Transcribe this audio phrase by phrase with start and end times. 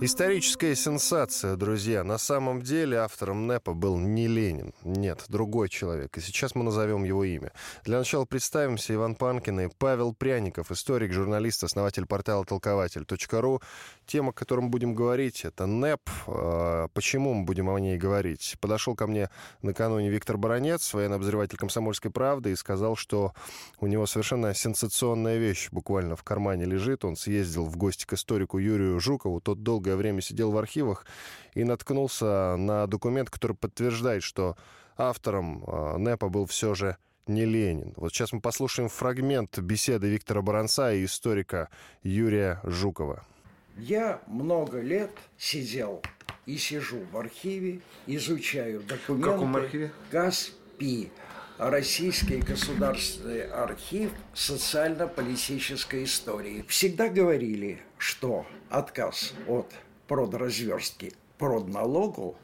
[0.00, 2.04] Историческая сенсация, друзья.
[2.04, 4.72] На самом деле автором НЭПа был не Ленин.
[4.84, 6.16] Нет, другой человек.
[6.16, 7.50] И сейчас мы назовем его имя.
[7.84, 8.94] Для начала представимся.
[8.94, 13.60] Иван Панкин и Павел Пряников, историк, журналист, основатель портала толкователь.ру.
[14.06, 16.08] Тема, о которой мы будем говорить, это НЭП.
[16.28, 18.56] А, почему мы будем о ней говорить?
[18.60, 19.30] Подошел ко мне
[19.62, 23.32] накануне Виктор Баранец, военный обозреватель «Комсомольской правды», и сказал, что
[23.80, 27.04] у него совершенно сенсационная вещь буквально в кармане лежит.
[27.04, 29.40] Он съездил в гости к историку Юрию Жукову.
[29.40, 31.06] Тот долго долгое время сидел в архивах
[31.54, 34.56] и наткнулся на документ, который подтверждает, что
[34.96, 36.96] автором а, НЭПа был все же
[37.26, 37.94] не Ленин.
[37.96, 41.68] Вот сейчас мы послушаем фрагмент беседы Виктора Баранца и историка
[42.02, 43.24] Юрия Жукова.
[43.78, 46.02] Я много лет сидел
[46.46, 49.28] и сижу в архиве, изучаю документы.
[49.28, 49.92] В каком архиве?
[50.10, 51.10] ГАСПИ.
[51.58, 56.64] Российский государственный архив социально-политической истории.
[56.68, 59.72] Всегда говорили, что отказ от
[60.06, 62.36] продразверстки продналогу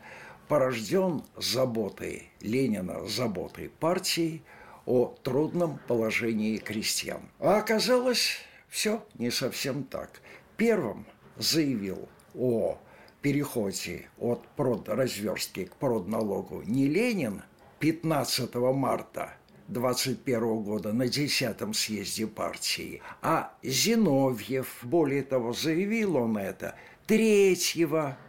[0.49, 4.43] порожден заботой Ленина, заботой партии
[4.85, 7.23] о трудном положении крестьян.
[7.39, 8.39] А оказалось,
[8.69, 10.21] все не совсем так.
[10.57, 12.79] Первым заявил о
[13.23, 17.43] переходе от продразверстки к продналогу не Ленин–
[17.85, 19.35] 15 марта
[19.69, 23.03] 21 года на 10 съезде партии.
[23.23, 26.75] А Зиновьев, более того, заявил он это
[27.07, 27.57] 3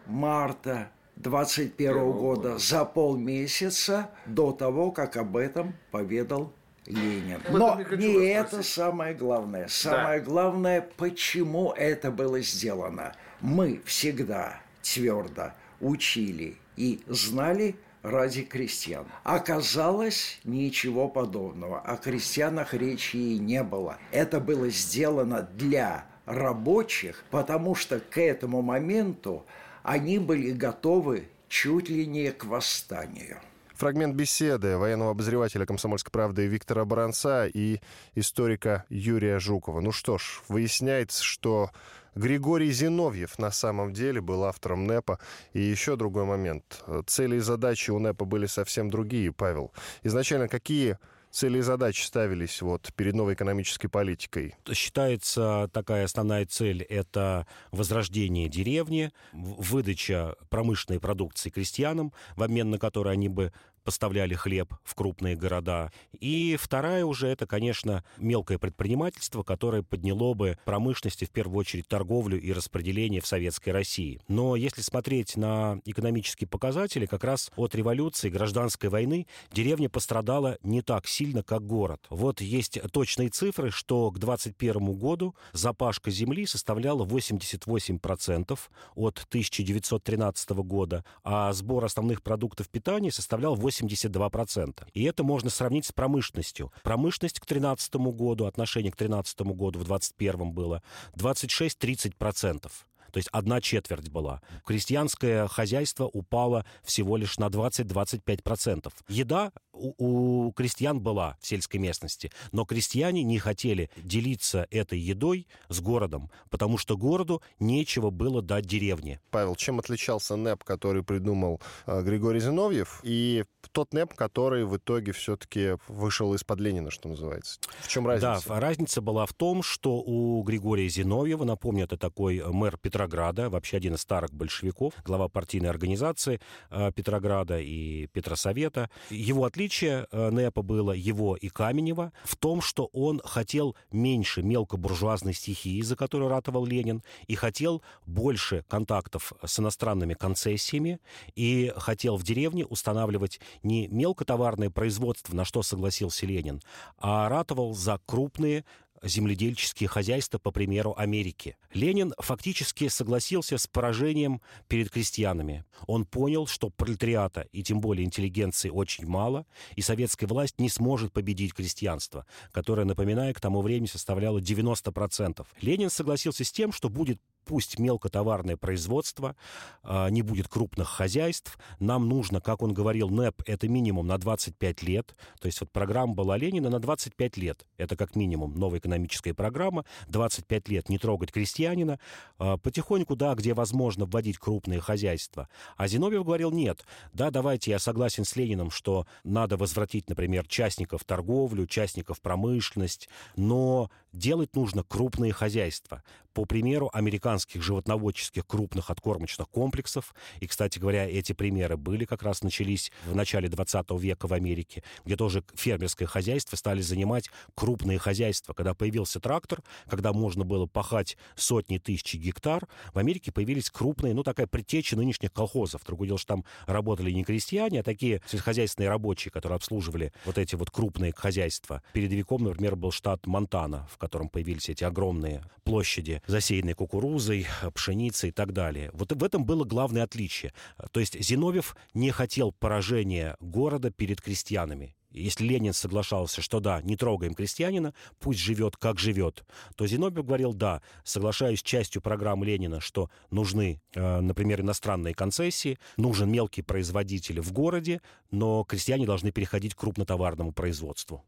[0.07, 6.51] марта 21 года, за полмесяца до того, как об этом поведал
[6.85, 7.41] Ленин.
[7.49, 9.67] Но не это самое главное.
[9.67, 10.25] Самое да.
[10.25, 13.13] главное, почему это было сделано.
[13.41, 17.75] Мы всегда твердо учили и знали
[18.05, 19.05] ради крестьян.
[19.23, 21.79] Оказалось, ничего подобного.
[21.79, 23.97] О крестьянах речи и не было.
[24.11, 29.45] Это было сделано для рабочих, потому что к этому моменту
[29.83, 33.39] они были готовы чуть ли не к восстанию.
[33.73, 37.81] Фрагмент беседы военного обозревателя «Комсомольской правды» Виктора Баранца и
[38.13, 39.81] историка Юрия Жукова.
[39.81, 41.71] Ну что ж, выясняется, что
[42.15, 45.19] Григорий Зиновьев на самом деле был автором НЭПа.
[45.53, 46.83] И еще другой момент.
[47.05, 49.73] Цели и задачи у НЭПа были совсем другие, Павел.
[50.03, 50.97] Изначально какие
[51.35, 54.55] цели и задачи ставились вот перед новой экономической политикой?
[54.71, 63.13] Считается такая основная цель– это возрождение деревни, выдача промышленной продукции крестьянам, в обмен на которой
[63.13, 63.51] они бы
[63.85, 65.91] поставляли хлеб в крупные города.
[66.19, 72.41] И вторая уже это, конечно, мелкое предпринимательство, которое подняло бы промышленности, в первую очередь торговлю
[72.41, 74.19] и распределение в Советской России.
[74.27, 80.81] Но если смотреть на экономические показатели, как раз от революции, гражданской войны, деревня пострадала не
[80.81, 82.01] так сильно, как город.
[82.09, 88.59] Вот есть точные цифры, что к 2021 году запашка земли составляла 88%
[88.95, 94.87] от 1913 года, а сбор основных продуктов питания составлял 80 82%.
[94.93, 96.71] И это можно сравнить с промышленностью.
[96.83, 100.81] Промышленность к 2013 году, отношение к 2013 году в 2021 было
[101.17, 102.71] 26-30%.
[103.15, 104.41] То есть одна четверть была.
[104.65, 108.91] Крестьянское хозяйство упало всего лишь на 20-25%.
[109.07, 115.47] Еда у, у крестьян была в сельской местности, но крестьяне не хотели делиться этой едой
[115.69, 119.21] с городом, потому что городу нечего было дать деревне.
[119.31, 125.11] Павел, чем отличался НЭП, который придумал э, Григорий Зиновьев, и тот НЭП, который в итоге
[125.11, 127.59] все-таки вышел из-под Ленина, что называется?
[127.79, 128.43] В чем разница?
[128.47, 133.77] Да, разница была в том, что у Григория Зиновьева, напомню, это такой мэр Петрограда, вообще
[133.77, 136.39] один из старых большевиков, глава партийной организации
[136.71, 142.89] э, Петрограда и Петросовета, его отличие э, НЭПа было его и Каменева в том, что
[142.93, 150.15] он хотел меньше мелкобуржуазной стихии, за которую ратовал Ленин, и хотел больше контактов с иностранными
[150.15, 150.99] концессиями,
[151.35, 156.59] и хотел в деревне устанавливать не мелкотоварное производство, на что согласился Ленин,
[156.97, 158.65] а ратовал за крупные
[159.03, 161.57] земледельческие хозяйства, по примеру Америки.
[161.73, 165.65] Ленин фактически согласился с поражением перед крестьянами.
[165.87, 169.45] Он понял, что пролетариата и тем более интеллигенции очень мало,
[169.75, 175.45] и советская власть не сможет победить крестьянство, которое, напоминаю, к тому времени составляло 90%.
[175.61, 179.35] Ленин согласился с тем, что будет пусть мелкотоварное производство,
[179.83, 181.57] а, не будет крупных хозяйств.
[181.79, 185.15] Нам нужно, как он говорил, НЭП— это минимум на 25 лет.
[185.39, 187.65] То есть вот программа была Ленина на 25 лет.
[187.77, 189.85] Это как минимум новая экономическая программа.
[190.07, 191.99] 25 лет не трогать крестьянина.
[192.37, 195.47] А, потихоньку, да, где возможно вводить крупные хозяйства.
[195.77, 201.03] А Зиновьев говорил, нет, да, давайте, я согласен с Лениным, что надо возвратить, например, частников
[201.03, 206.03] торговлю, частников промышленность, но делать нужно крупные хозяйства.
[206.35, 212.43] По примеру американских животноводческих крупных откормочных комплексов, и, кстати говоря, эти примеры были как раз
[212.43, 218.51] начались в начале 20 века в Америке, где тоже фермерское хозяйство стали занимать крупные хозяйства.
[218.51, 224.23] Когда появился трактор, когда можно было пахать сотни тысяч гектар, в Америке появились крупные, ну,
[224.23, 225.85] такая предтеча нынешних колхозов.
[225.85, 230.55] Другое дело, что там работали не крестьяне, а такие сельскохозяйственные рабочие, которые обслуживали вот эти
[230.55, 231.81] вот крупные хозяйства.
[231.93, 238.31] Передовиком, например, был штат Монтана, в котором появились эти огромные площади, засеянные кукурузой, пшеницей и
[238.31, 238.89] так далее.
[238.93, 240.53] Вот в этом было главное отличие.
[240.91, 244.95] То есть Зиновьев не хотел поражения города перед крестьянами.
[245.15, 249.45] Если Ленин соглашался, что да, не трогаем крестьянина, пусть живет, как живет,
[249.77, 255.79] то Зиновьев говорил, да, соглашаюсь с частью программы Ленина, что нужны, э, например, иностранные концессии,
[255.95, 261.23] нужен мелкий производитель в городе, но крестьяне должны переходить к крупнотоварному производству.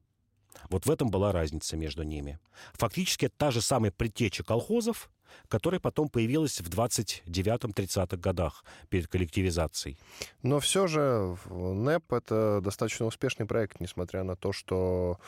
[0.69, 2.39] Вот в этом была разница между ними.
[2.73, 5.09] Фактически это та же самая предтеча колхозов,
[5.47, 9.97] которая потом появилась в 29-30-х годах перед коллективизацией.
[10.41, 15.19] Но все же НЭП— это достаточно успешный проект, несмотря на то, что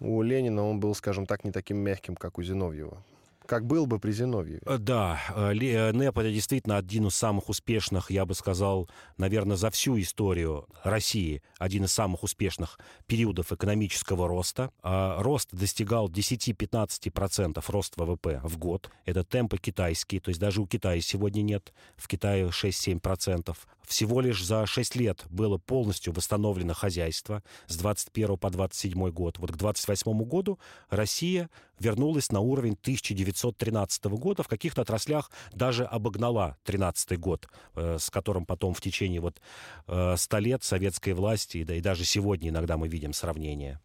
[0.00, 3.02] у Ленина он был, скажем так, не таким мягким, как у Зиновьева
[3.46, 4.60] как был бы при Зиновьеве.
[4.66, 9.56] Э, да, э, э, НЭП это действительно один из самых успешных, я бы сказал, наверное,
[9.56, 14.70] за всю историю России, один из самых успешных периодов экономического роста.
[14.82, 18.90] А рост достигал 10-15% рост ВВП в год.
[19.04, 23.56] Это темпы китайские, то есть даже у Китая сегодня нет, в Китае 6-7%.
[23.86, 29.38] Всего лишь за 6 лет было полностью восстановлено хозяйство с 21 по 27 год.
[29.38, 30.58] Вот к 28 году
[30.90, 31.48] Россия
[31.78, 38.44] вернулась на уровень 1913 года, в каких-то отраслях даже обогнала 13 год, э, с которым
[38.46, 39.40] потом в течение вот
[39.86, 43.80] э, 100 лет советской власти, да и даже сегодня иногда мы видим сравнение.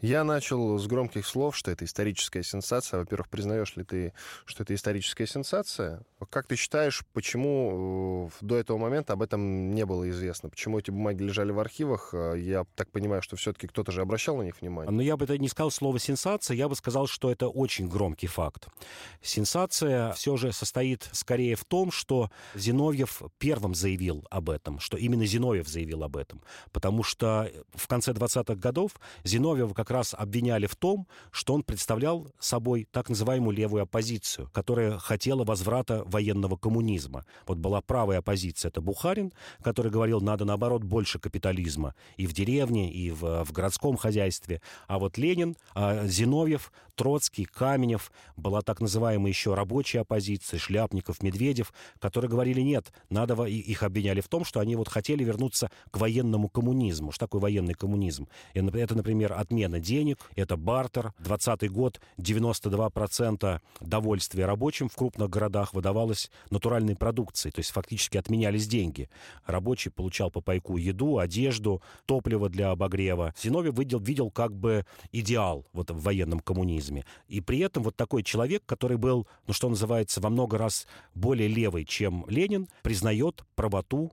[0.00, 3.00] Я начал с громких слов, что это историческая сенсация.
[3.00, 4.12] Во-первых, признаешь ли ты,
[4.46, 6.02] что это историческая сенсация?
[6.30, 10.48] Как ты считаешь, почему э, до этого момента об этом не было известно?
[10.48, 12.10] Почему эти бумаги лежали в архивах?
[12.14, 14.90] Э, я так понимаю, что все-таки кто-то же обращал на них внимание.
[14.90, 18.26] Но я бы это не сказал слово «сенсация», я бы сказал, что это очень громкий
[18.26, 18.68] факт.
[19.20, 25.26] Сенсация все же состоит скорее в том, что Зиновьев первым заявил об этом, что именно
[25.26, 26.42] Зиновьев заявил об этом.
[26.72, 28.92] Потому что в конце 20-х годов
[29.24, 34.98] Зиновьева как раз обвиняли в том, что он представлял собой так называемую левую оппозицию, которая
[34.98, 37.24] хотела возврата военного коммунизма.
[37.46, 39.32] Вот была правая оппозиция, это Бухарин,
[39.62, 44.60] который говорил, надо наоборот больше капитализма и в деревне, и в, в городском хозяйстве.
[44.86, 51.72] А вот Ленин, а Зиновьев, Троцкий, Каменев, была так называемая еще рабочая оппозиция, Шляпников, Медведев,
[51.98, 56.48] которые говорили, нет, надо, их обвиняли в том, что они вот хотели вернуться к военному
[56.48, 57.10] коммунизму.
[57.10, 58.28] Что такое военный коммунизм?
[58.54, 61.12] Это, например, отмена денег, это бартер.
[61.18, 68.66] 20 год 92% довольствия рабочим в крупных городах выдавалось натуральной продукцией, то есть фактически отменялись
[68.66, 69.08] деньги.
[69.46, 73.34] Рабочий получал по пайку еду, одежду, топливо для обогрева.
[73.40, 77.04] Зиновий видел, видел как бы идеал вот в военном коммунизме.
[77.28, 81.48] И при этом вот такой человек, который был, ну что называется, во много раз более
[81.48, 84.12] левый, чем Ленин, признает правоту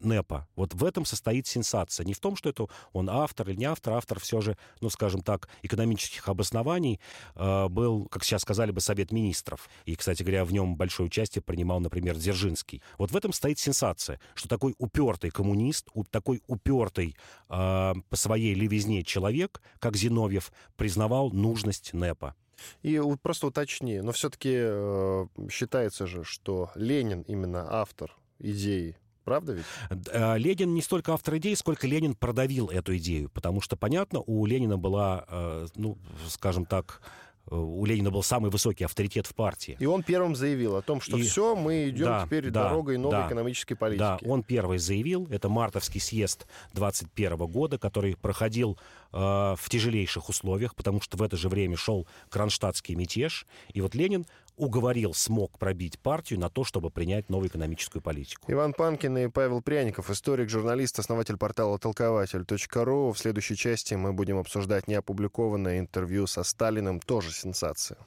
[0.00, 0.48] НЭПа.
[0.56, 2.04] Вот в этом состоит сенсация.
[2.04, 3.94] Не в том, что это он автор или не автор.
[3.94, 7.00] Автор все же, ну, скажем так, экономических обоснований
[7.34, 9.68] э, был, как сейчас сказали бы, Совет Министров.
[9.84, 12.82] И, кстати говоря, в нем большое участие принимал, например, Дзержинский.
[12.98, 17.16] Вот в этом стоит сенсация, что такой упертый коммунист, такой упертый
[17.48, 22.34] э, по своей левизне человек, как Зиновьев, признавал нужность НЭПа.
[22.82, 29.64] И просто уточни, но все-таки э, считается же, что Ленин именно автор идеи Правда ведь?
[30.12, 33.28] Э, Ленин не столько автор идеи, сколько Ленин продавил эту идею.
[33.28, 37.02] Потому что, понятно, у Ленина была, э, ну, скажем так,
[37.50, 39.76] э, у Ленина был самый высокий авторитет в партии.
[39.80, 41.22] И он первым заявил о том, что и...
[41.22, 43.98] все, мы идем да, теперь да, дорогой новой да, экономической политики.
[43.98, 45.26] Да, он первый заявил.
[45.28, 48.78] Это мартовский съезд 21 года, который проходил
[49.12, 53.44] э, в тяжелейших условиях, потому что в это же время шел кронштадтский мятеж.
[53.72, 54.24] И вот Ленин
[54.56, 58.50] уговорил, смог пробить партию на то, чтобы принять новую экономическую политику.
[58.50, 63.12] Иван Панкин и Павел Пряников, историк, журналист, основатель портала толкователь.ру.
[63.12, 67.98] В следующей части мы будем обсуждать неопубликованное интервью со Сталиным, тоже сенсация.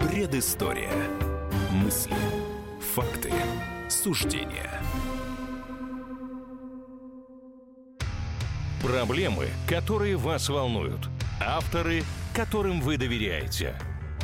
[0.00, 0.92] Предыстория.
[1.70, 2.14] Мысли.
[2.94, 3.32] Факты.
[3.88, 4.70] Суждения.
[8.84, 11.08] Проблемы, которые вас волнуют.
[11.40, 12.02] Авторы,
[12.34, 13.74] которым вы доверяете.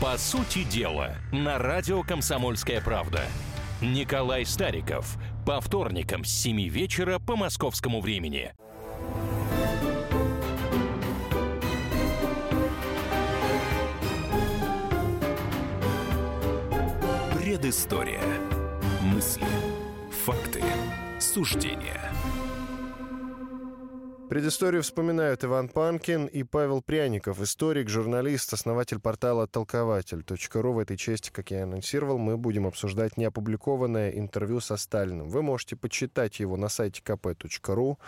[0.03, 3.23] По сути дела, на радио «Комсомольская правда».
[3.81, 5.17] Николай Стариков.
[5.47, 8.53] По вторникам с 7 вечера по московскому времени.
[17.35, 18.21] Предыстория.
[19.01, 19.47] Мысли,
[20.27, 20.63] факты,
[21.19, 22.10] суждения.
[24.31, 30.73] Предысторию вспоминают Иван Панкин и Павел Пряников, историк, журналист, основатель портала толкователь.ру.
[30.73, 35.31] В этой части, как я анонсировал, мы будем обсуждать неопубликованное интервью со Сталиным.
[35.31, 37.99] Вы можете почитать его на сайте kp.ru.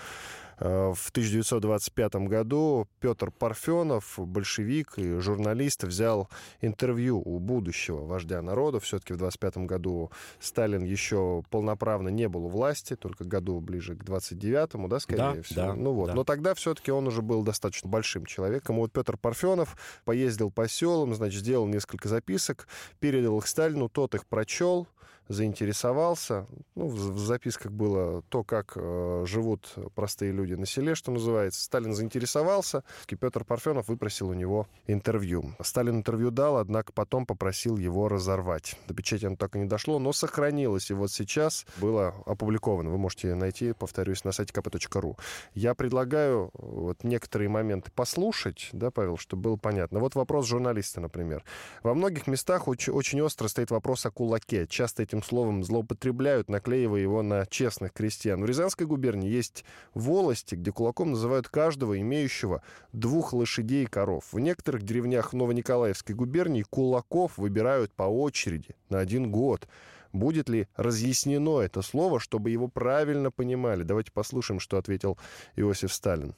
[0.58, 6.28] Э, в 1925 году Петр Парфенов, большевик и журналист, взял
[6.60, 8.80] интервью у будущего вождя народа.
[8.80, 14.04] Все-таки в 25 году Сталин еще полноправно не был у власти, только году ближе к
[14.04, 15.66] 29-му, да, скорее да, всего.
[15.66, 16.08] Да, ну вот.
[16.08, 16.14] Да.
[16.14, 18.76] Но тогда все-таки он уже был достаточно большим человеком.
[18.76, 22.68] вот Петр Парфенов поездил по селам, значит, сделал несколько записок,
[23.00, 24.86] передал их Сталину, тот их прочел,
[25.28, 26.46] заинтересовался.
[26.74, 31.62] Ну, в, записках было то, как э, живут простые люди на селе, что называется.
[31.62, 35.54] Сталин заинтересовался, и Петр Парфенов выпросил у него интервью.
[35.60, 38.76] Сталин интервью дал, однако потом попросил его разорвать.
[38.88, 40.90] До печати оно так и не дошло, но сохранилось.
[40.90, 42.90] И вот сейчас было опубликовано.
[42.90, 45.18] Вы можете найти, повторюсь, на сайте kp.ru.
[45.54, 50.00] Я предлагаю вот некоторые моменты послушать, да, Павел, чтобы было понятно.
[50.00, 51.44] Вот вопрос журналиста, например.
[51.82, 54.66] Во многих местах очень, очень остро стоит вопрос о кулаке.
[54.66, 58.40] Часто этим словом злоупотребляют, наклеивая его на честных крестьян.
[58.40, 64.24] В Рязанской губернии есть волости, где кулаком называют каждого, имеющего двух лошадей и коров.
[64.32, 69.68] В некоторых деревнях Новониколаевской губернии кулаков выбирают по очереди на один год.
[70.12, 73.82] Будет ли разъяснено это слово, чтобы его правильно понимали?
[73.82, 75.18] Давайте послушаем, что ответил
[75.56, 76.34] Иосиф Сталин.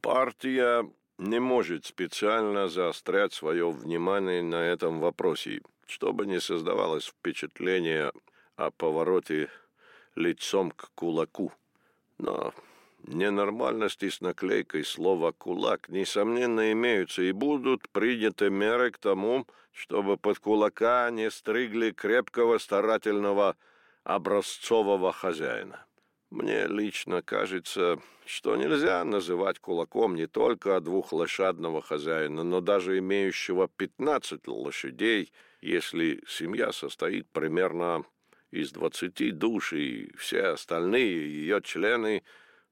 [0.00, 0.84] Партия
[1.18, 8.12] не может специально заострять свое внимание на этом вопросе, чтобы не создавалось впечатление
[8.56, 9.48] о повороте
[10.14, 11.52] лицом к кулаку.
[12.18, 12.52] Но
[13.04, 20.38] ненормальности с наклейкой слова «кулак» несомненно имеются и будут приняты меры к тому, чтобы под
[20.38, 23.56] кулака не стригли крепкого старательного
[24.04, 25.84] образцового хозяина.
[26.32, 34.48] Мне лично кажется, что нельзя называть кулаком не только двухлошадного хозяина, но даже имеющего 15
[34.48, 38.06] лошадей, если семья состоит примерно
[38.50, 42.22] из 20 душ, и все остальные ее члены,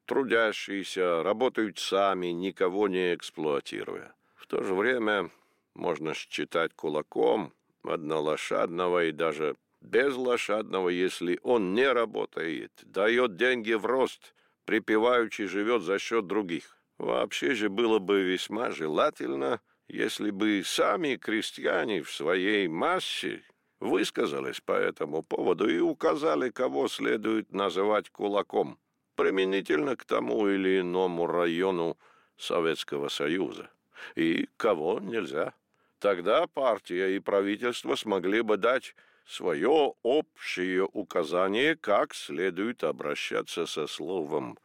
[0.06, 4.14] трудящиеся, работают сами, никого не эксплуатируя.
[4.36, 5.30] В то же время
[5.74, 7.52] можно считать кулаком
[7.82, 14.34] однолошадного и даже безлошадного, если он не работает, дает деньги в рост,
[14.64, 16.76] припеваючи живет за счет других.
[16.98, 23.42] Вообще же было бы весьма желательно, если бы сами крестьяне в своей массе
[23.80, 28.78] высказались по этому поводу и указали, кого следует называть кулаком,
[29.16, 31.98] применительно к тому или иному району
[32.36, 33.70] Советского Союза,
[34.14, 35.54] и кого нельзя.
[35.98, 38.94] Тогда партия и правительство смогли бы дать
[39.26, 44.58] свое общее указание, как следует обращаться со словом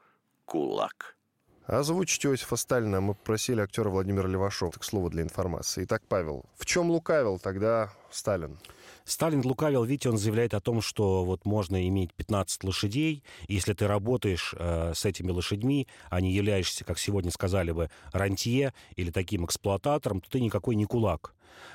[0.45, 1.15] «кулак».
[1.65, 5.85] Озвучить Иосифа Сталина мы попросили актера Владимира Левашова, к слову, для информации.
[5.85, 8.59] Итак, Павел, в чем лукавил тогда Сталин?
[9.03, 13.87] Сталин лукавил, видите, он заявляет о том, что вот можно иметь 15 лошадей, если ты
[13.87, 19.45] работаешь э, с этими лошадьми, а не являешься, как сегодня сказали бы, рантье или таким
[19.45, 21.33] эксплуататором, то ты никакой не кулак.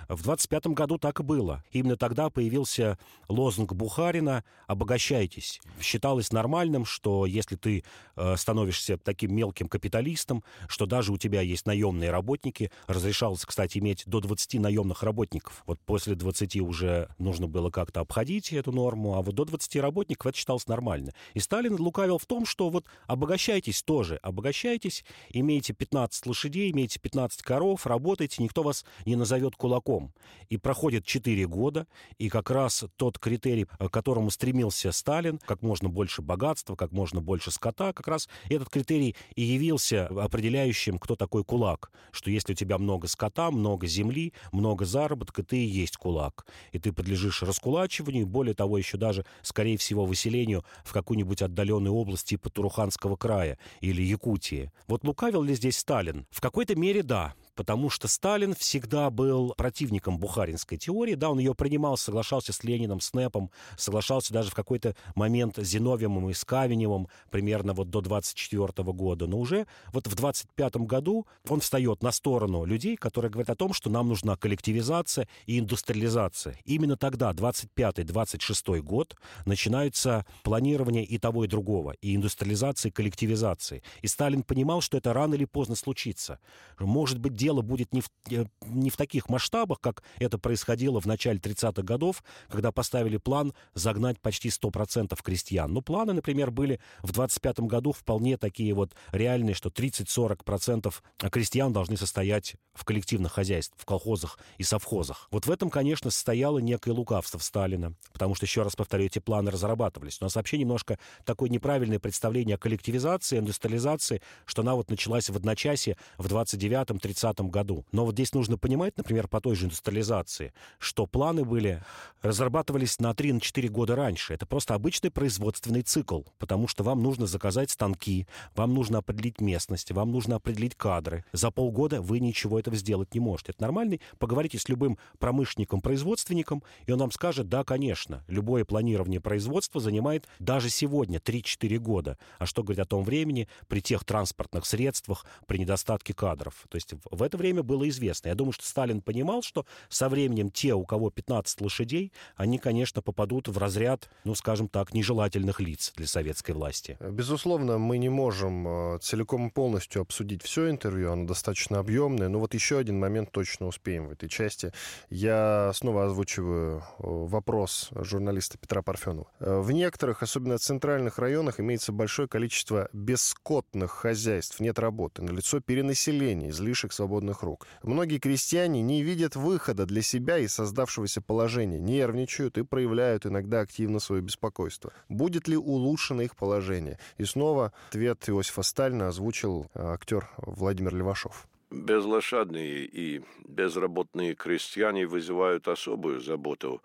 [0.09, 1.63] В 25 году так и было.
[1.73, 5.61] Именно тогда появился лозунг Бухарина «Обогащайтесь».
[5.81, 7.85] Считалось нормальным, что если ты
[8.17, 14.05] э, становишься таким мелким капиталистом, что даже у тебя есть наемные работники, разрешалось, кстати, иметь
[14.07, 15.63] до 20 наемных работников.
[15.67, 20.27] Вот после 20 уже нужно было как-то обходить эту норму, а вот до 20 работников
[20.27, 21.13] это считалось нормально.
[21.35, 27.43] И Сталин лукавил в том, что вот обогащайтесь тоже, обогащайтесь, имейте 15 лошадей, имейте 15
[27.43, 30.12] коров, работайте, никто вас не назовет кулаком кулаком.
[30.49, 31.87] И проходит 4 года,
[32.19, 37.21] и как раз тот критерий, к которому стремился Сталин, как можно больше богатства, как можно
[37.21, 41.93] больше скота, как раз этот критерий и явился определяющим, кто такой кулак.
[42.11, 46.47] Что если у тебя много скота, много земли, много заработка, ты и есть кулак.
[46.73, 52.27] И ты подлежишь раскулачиванию, более того, еще даже, скорее всего, выселению в какую-нибудь отдаленную область
[52.27, 54.73] типа Туруханского края или Якутии.
[54.89, 56.27] Вот лукавил ли здесь Сталин?
[56.31, 61.55] В какой-то мере да потому что Сталин всегда был противником бухаринской теории, да, он ее
[61.55, 66.43] принимал, соглашался с Лениным, с Непом, соглашался даже в какой-то момент с Зиновьевым и с
[66.47, 72.12] Кавиневым, примерно вот до 24 года, но уже вот в 25 году он встает на
[72.12, 76.57] сторону людей, которые говорят о том, что нам нужна коллективизация и индустриализация.
[76.64, 83.83] Именно тогда, 25-26 год, начинается планирование и того, и другого, и индустриализации, и коллективизации.
[84.00, 86.38] И Сталин понимал, что это рано или поздно случится.
[86.79, 91.07] Может быть, дело будет не в, э, не в таких масштабах, как это происходило в
[91.07, 95.73] начале 30-х годов, когда поставили план загнать почти 100% крестьян.
[95.73, 100.95] Но планы, например, были в 25 году вполне такие вот реальные, что 30-40%
[101.30, 105.28] крестьян должны состоять в коллективных хозяйствах, в колхозах и совхозах.
[105.30, 109.50] Вот в этом, конечно, состояло некое лукавство Сталина, потому что, еще раз повторю, эти планы
[109.50, 110.19] разрабатывались.
[110.21, 115.37] У нас вообще немножко такое неправильное представление о коллективизации, индустриализации, что она вот началась в
[115.37, 117.85] одночасье в 29-30 году.
[117.93, 121.83] Но вот здесь нужно понимать, например, по той же индустриализации, что планы были,
[122.23, 124.35] разрабатывались на 3-4 года раньше.
[124.35, 129.93] Это просто обычный производственный цикл, потому что вам нужно заказать станки, вам нужно определить местность,
[129.93, 131.25] вам нужно определить кадры.
[131.33, 133.53] За полгода вы ничего этого сделать не можете.
[133.53, 134.01] Это нормальный.
[134.19, 140.27] Поговорите с любым промышленником, производственником, и он вам скажет, да, конечно, любое планирование производства занимает
[140.39, 142.19] даже сегодня 3-4 года.
[142.39, 146.65] А что говорить о том времени при тех транспортных средствах, при недостатке кадров?
[146.69, 148.29] То есть в это время было известно.
[148.29, 153.03] Я думаю, что Сталин понимал, что со временем те, у кого 15 лошадей, они, конечно,
[153.03, 156.97] попадут в разряд, ну, скажем так, нежелательных лиц для советской власти.
[157.00, 162.39] Безусловно, мы не можем э, целиком и полностью обсудить все интервью, оно достаточно объемное, но
[162.39, 164.73] вот еще один момент точно успеем в этой части.
[165.11, 169.27] Я снова озвучиваю э, вопрос журналиста Петра Парфенова.
[169.41, 176.49] Э, в некоторых, особенно центральных районах, имеется большое количество бесскотных хозяйств, нет работы, налицо перенаселение,
[176.49, 177.67] излишек свободных рук.
[177.83, 183.99] Многие крестьяне не видят выхода для себя из создавшегося положения, нервничают и проявляют иногда активно
[183.99, 184.93] свое беспокойство.
[185.09, 186.99] Будет ли улучшено их положение?
[187.19, 191.49] И снова ответ Иосифа Сталина озвучил э, актер Владимир Левашов.
[191.71, 196.81] Безлошадные и безработные крестьяне вызывают особую заботу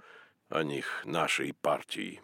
[0.50, 2.22] о них нашей партии.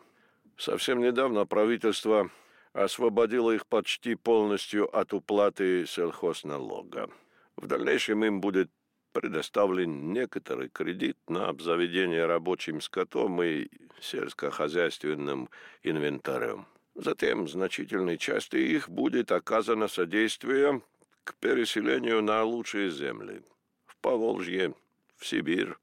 [0.57, 2.29] Совсем недавно правительство
[2.73, 7.09] освободило их почти полностью от уплаты сельхозналога.
[7.55, 8.69] В дальнейшем им будет
[9.11, 13.67] предоставлен некоторый кредит на обзаведение рабочим скотом и
[13.99, 15.49] сельскохозяйственным
[15.83, 16.65] инвентарем.
[16.95, 20.81] Затем значительной части их будет оказано содействие
[21.23, 23.41] к переселению на лучшие земли.
[23.85, 24.73] В Поволжье,
[25.17, 25.75] в Сибирь,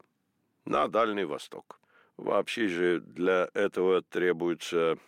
[0.64, 1.80] на Дальний Восток.
[2.16, 4.98] Вообще же для этого требуются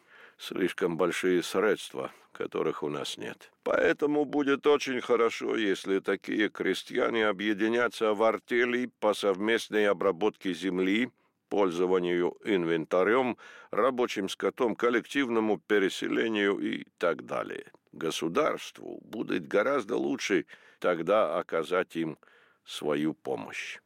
[0.41, 3.53] слишком большие средства, которых у нас нет.
[3.63, 11.11] Поэтому будет очень хорошо, если такие крестьяне объединятся в артели по совместной обработке земли,
[11.51, 13.37] пользованию инвентарем,
[13.71, 17.67] рабочим скотом, коллективному переселению и так далее.
[17.93, 20.47] Государству будет гораздо лучше
[20.79, 22.17] тогда оказать им
[22.65, 23.79] свою помощь.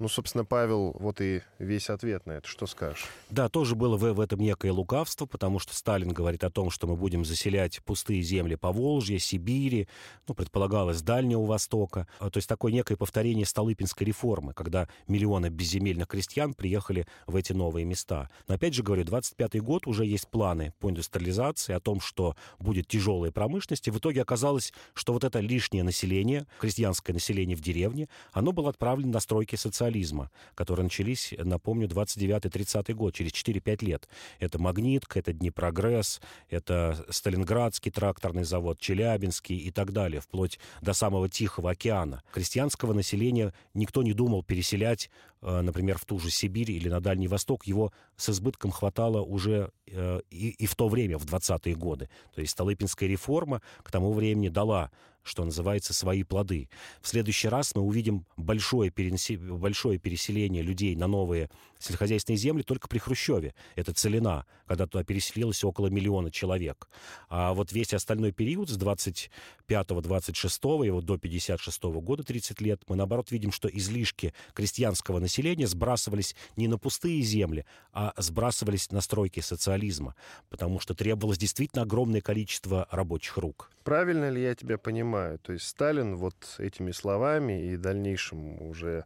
[0.00, 2.48] Ну, собственно, Павел, вот и весь ответ на это.
[2.48, 3.06] Что скажешь?
[3.28, 6.86] Да, тоже было в, в этом некое лукавство, потому что Сталин говорит о том, что
[6.86, 9.88] мы будем заселять пустые земли по Волжье, Сибири,
[10.26, 12.08] ну, предполагалось, Дальнего Востока.
[12.18, 17.52] А, то есть такое некое повторение Столыпинской реформы, когда миллионы безземельных крестьян приехали в эти
[17.52, 18.30] новые места.
[18.48, 22.88] Но опять же говорю, 25-й год уже есть планы по индустриализации, о том, что будет
[22.88, 23.86] тяжелая промышленность.
[23.86, 28.70] И в итоге оказалось, что вот это лишнее население, крестьянское население в деревне, оно было
[28.70, 34.08] отправлено на стройки социальных социализма, которые начались, напомню, 29-30 год, через 4-5 лет.
[34.38, 41.28] Это «Магнитка», это «Днепрогресс», это Сталинградский тракторный завод, Челябинский и так далее, вплоть до самого
[41.28, 42.22] Тихого океана.
[42.32, 45.10] Крестьянского населения никто не думал переселять,
[45.42, 47.66] э, например, в ту же Сибирь или на Дальний Восток.
[47.66, 52.08] Его с избытком хватало уже э, и, и в то время, в 20-е годы.
[52.34, 54.90] То есть Столыпинская реформа к тому времени дала
[55.22, 56.68] что называется, свои плоды.
[57.00, 59.36] В следующий раз мы увидим большое, перенесе...
[59.36, 61.50] большое переселение людей на новые
[61.80, 63.54] сельскохозяйственные земли только при Хрущеве.
[63.74, 66.88] Это Целина, когда туда переселилось около миллиона человек.
[67.28, 72.96] А вот весь остальной период с 25-26 и вот до 56 года, 30 лет, мы
[72.96, 79.40] наоборот видим, что излишки крестьянского населения сбрасывались не на пустые земли, а сбрасывались на стройки
[79.40, 80.14] социализма,
[80.50, 83.70] потому что требовалось действительно огромное количество рабочих рук.
[83.84, 85.38] Правильно ли я тебя понимаю?
[85.38, 89.04] То есть Сталин вот этими словами и дальнейшим уже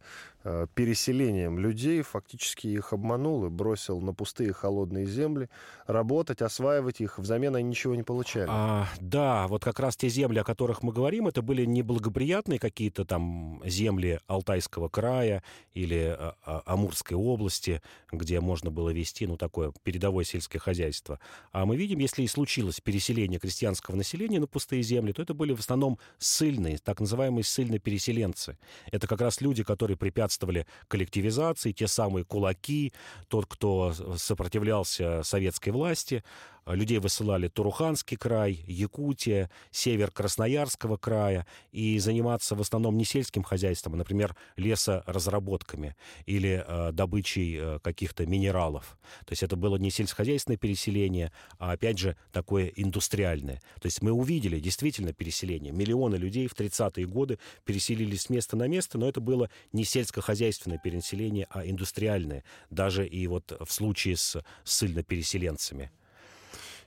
[0.74, 5.48] переселением людей, фактически их обманул и бросил на пустые холодные земли,
[5.87, 8.46] работать, осваивать их, взамен они ничего не получали.
[8.50, 13.04] А, да, вот как раз те земли, о которых мы говорим, это были неблагоприятные какие-то
[13.04, 17.80] там земли Алтайского края или а, а, Амурской области,
[18.12, 21.20] где можно было вести, ну, такое передовое сельское хозяйство.
[21.52, 25.54] А мы видим, если и случилось переселение крестьянского населения на пустые земли, то это были
[25.54, 28.59] в основном ссыльные, так называемые ссыльные переселенцы.
[28.92, 30.34] Это как раз люди, которые препятствовали
[30.88, 32.92] коллективизации, те самые кулаки,
[33.29, 36.23] тот, кто сопротивлялся советской власти,
[36.66, 43.94] людей высылали Туруханский край, Якутия, север Красноярского края, и заниматься в основном не сельским хозяйством,
[43.94, 45.96] а, например, лесоразработками
[46.27, 48.96] или э, добычей э, каких-то минералов.
[49.27, 53.61] То есть это было не сельскохозяйственное переселение, а, опять же, такое индустриальное.
[53.81, 55.72] То есть мы увидели действительно переселение.
[55.72, 60.79] Миллионы людей в 30-е годы переселились с места на место, но это было не сельскохозяйственное
[60.79, 62.44] переселение, а индустриальное.
[62.70, 65.90] Даже и вот в случае с ссыльно-переселенцами.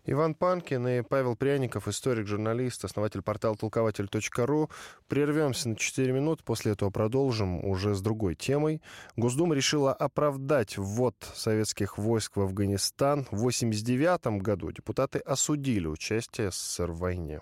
[0.09, 4.69] Иван Панкин и Павел Пряников, историк, журналист, основатель портала толкователь.ру.
[5.09, 8.81] Прервемся на 4 минуты, после этого продолжим уже с другой темой.
[9.17, 13.25] Госдума решила оправдать ввод советских войск в Афганистан.
[13.31, 17.41] В 1989 году депутаты осудили участие СССР в войне.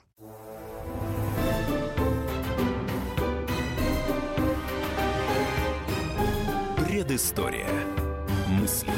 [6.78, 7.70] Предыстория.
[8.48, 8.90] Мысли.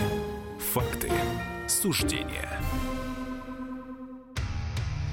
[0.71, 1.11] Факты.
[1.67, 2.61] Суждения.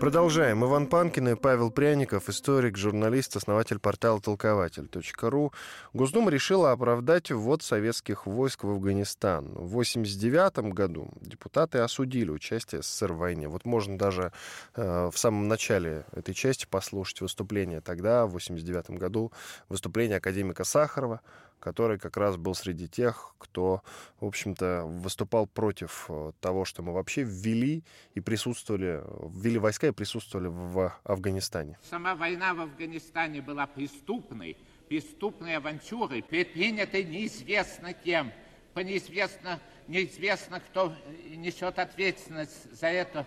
[0.00, 0.64] Продолжаем.
[0.64, 5.52] Иван Панкин и Павел Пряников, историк, журналист, основатель портала толкователь.ру.
[5.92, 9.44] Госдума решила оправдать ввод советских войск в Афганистан.
[9.44, 13.46] В 1989 году депутаты осудили участие СССР в войне.
[13.48, 14.32] Вот можно даже
[14.74, 19.32] э, в самом начале этой части послушать выступление тогда, в 1989 году,
[19.68, 21.20] выступление академика Сахарова,
[21.60, 23.82] который как раз был среди тех, кто,
[24.18, 29.90] в общем-то, выступал против э, того, что мы вообще ввели и присутствовали, ввели войска и
[29.92, 31.78] присутствовали в Афганистане.
[31.88, 34.56] Сама война в Афганистане была преступной,
[34.88, 38.32] преступной авантюрой, предпринятой неизвестно кем,
[38.74, 40.94] по неизвестно, неизвестно, кто
[41.28, 43.26] несет ответственность за это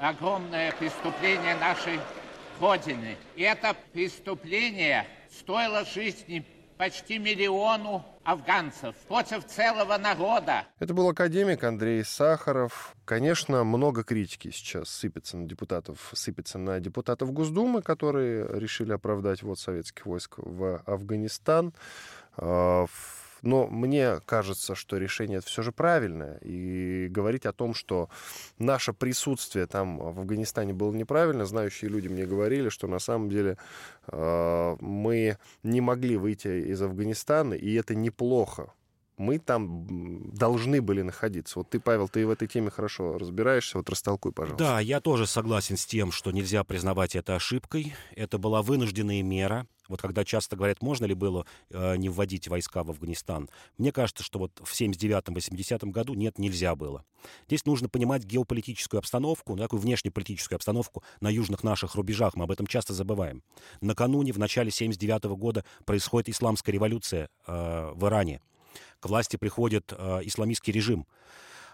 [0.00, 2.00] огромное преступление нашей
[2.60, 3.16] Родины.
[3.36, 6.44] И это преступление стоило жизни
[6.80, 10.64] почти миллиону афганцев против целого народа.
[10.78, 12.96] Это был академик Андрей Сахаров.
[13.04, 19.58] Конечно, много критики сейчас сыпется на депутатов, сыпется на депутатов Госдумы, которые решили оправдать вот
[19.58, 21.74] советских войск в Афганистан.
[22.38, 22.86] А,
[23.42, 26.38] но мне кажется, что решение это все же правильное.
[26.38, 28.08] И говорить о том, что
[28.58, 33.56] наше присутствие там в Афганистане было неправильно, знающие люди мне говорили, что на самом деле
[34.08, 38.72] э, мы не могли выйти из Афганистана, и это неплохо
[39.20, 39.86] мы там
[40.32, 41.58] должны были находиться.
[41.58, 44.64] Вот ты, Павел, ты в этой теме хорошо разбираешься, вот растолкуй, пожалуйста.
[44.64, 47.94] Да, я тоже согласен с тем, что нельзя признавать это ошибкой.
[48.16, 49.66] Это была вынужденная мера.
[49.88, 54.22] Вот когда часто говорят, можно ли было э, не вводить войска в Афганистан, мне кажется,
[54.22, 57.04] что вот в 79-80 году нет, нельзя было.
[57.48, 62.36] Здесь нужно понимать геополитическую обстановку, ну, такую внешнеполитическую обстановку на южных наших рубежах.
[62.36, 63.42] Мы об этом часто забываем.
[63.80, 68.40] Накануне, в начале 79 года, происходит исламская революция э, в Иране.
[69.00, 71.06] К власти приходит э, исламистский режим.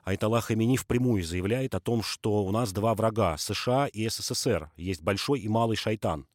[0.04, 4.70] Айталlah Хамини впрямую заявляет о том, что у нас два врага— США и СССР.
[4.76, 6.26] Есть большой и малый шайтан.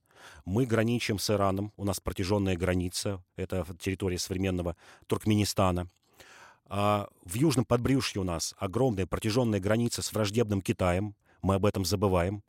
[0.45, 4.75] Мы граничим с Ираном, у нас протяженная граница, это территория современного
[5.07, 5.87] Туркменистана.
[6.65, 11.85] А в южном подбрюшье у нас огромная протяженная граница с враждебным Китаем, мы об этом
[11.85, 12.43] забываем.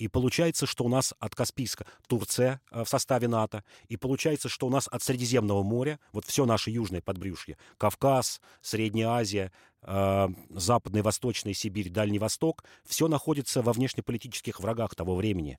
[0.00, 3.62] И получается, что у нас от Каспийска Турция э, в составе НАТО.
[3.88, 9.10] И получается, что у нас от Средиземного моря, вот все наше южное подбрюшье, Кавказ, Средняя
[9.10, 15.58] Азия, э, Западная, Восточная Сибирь, Дальний Восток, все находится во внешнеполитических врагах того времени.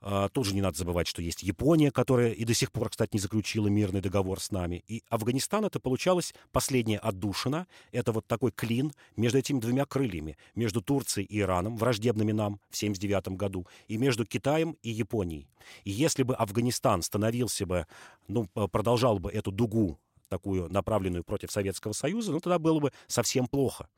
[0.00, 3.10] А, тут же не надо забывать, что есть Япония, которая и до сих пор, кстати,
[3.14, 4.84] не заключила мирный договор с нами.
[4.86, 7.66] И Афганистан это получалось последняя отдушина.
[7.90, 10.36] Это вот такой клин между этими двумя крыльями.
[10.54, 15.48] Между Турцией и Ираном, враждебными нам в 1979 году, и между Китаем и Японией.
[15.84, 17.86] И если бы Афганистан становился бы,
[18.28, 23.46] ну, продолжал бы эту дугу такую направленную против Советского Союза, ну, тогда было бы совсем
[23.46, 23.88] плохо.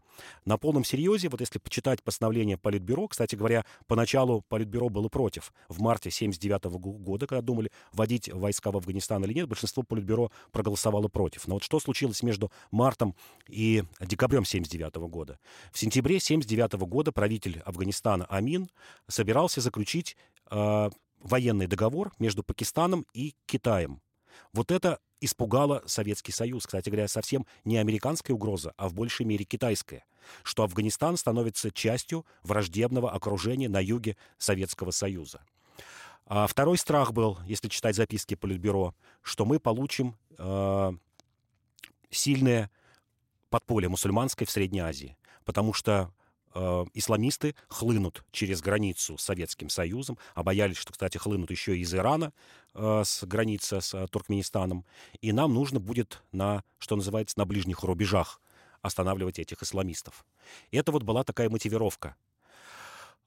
[0.44, 5.52] На полном серьезе, вот если почитать постановление Политбюро, кстати говоря, поначалу Политбюро было против.
[5.68, 11.08] В марте 1979 года, когда думали, вводить войска в Афганистан или нет, большинство Политбюро проголосовало
[11.08, 11.46] против.
[11.46, 13.14] Но вот что случилось между мартом
[13.48, 15.38] и декабрем 1979 года?
[15.72, 18.68] В сентябре 1979 года правитель Афганистана Амин
[19.08, 20.16] собирался заключить
[20.50, 20.90] э,
[21.20, 24.00] военный договор между Пакистаном и Китаем.
[24.52, 26.66] Вот это испугало Советский Союз.
[26.66, 30.04] Кстати говоря, совсем не американская угроза, а в большей мере китайская.
[30.42, 35.40] Что Афганистан становится частью враждебного окружения на юге Советского Союза.
[36.26, 40.92] А второй страх был, если читать записки Политбюро, что мы получим э,
[42.10, 42.70] сильное
[43.48, 45.16] подполье мусульманское в Средней Азии.
[45.44, 46.12] Потому что
[46.54, 51.94] э, исламисты хлынут через границу с Советским Союзом, а боялись, что, кстати, хлынут еще из
[51.94, 52.32] Ирана
[52.74, 54.84] э, с границы с э, Туркменистаном,
[55.20, 58.40] и нам нужно будет на, что называется, на ближних рубежах
[58.82, 60.24] останавливать этих исламистов.
[60.70, 62.16] Это вот была такая мотивировка.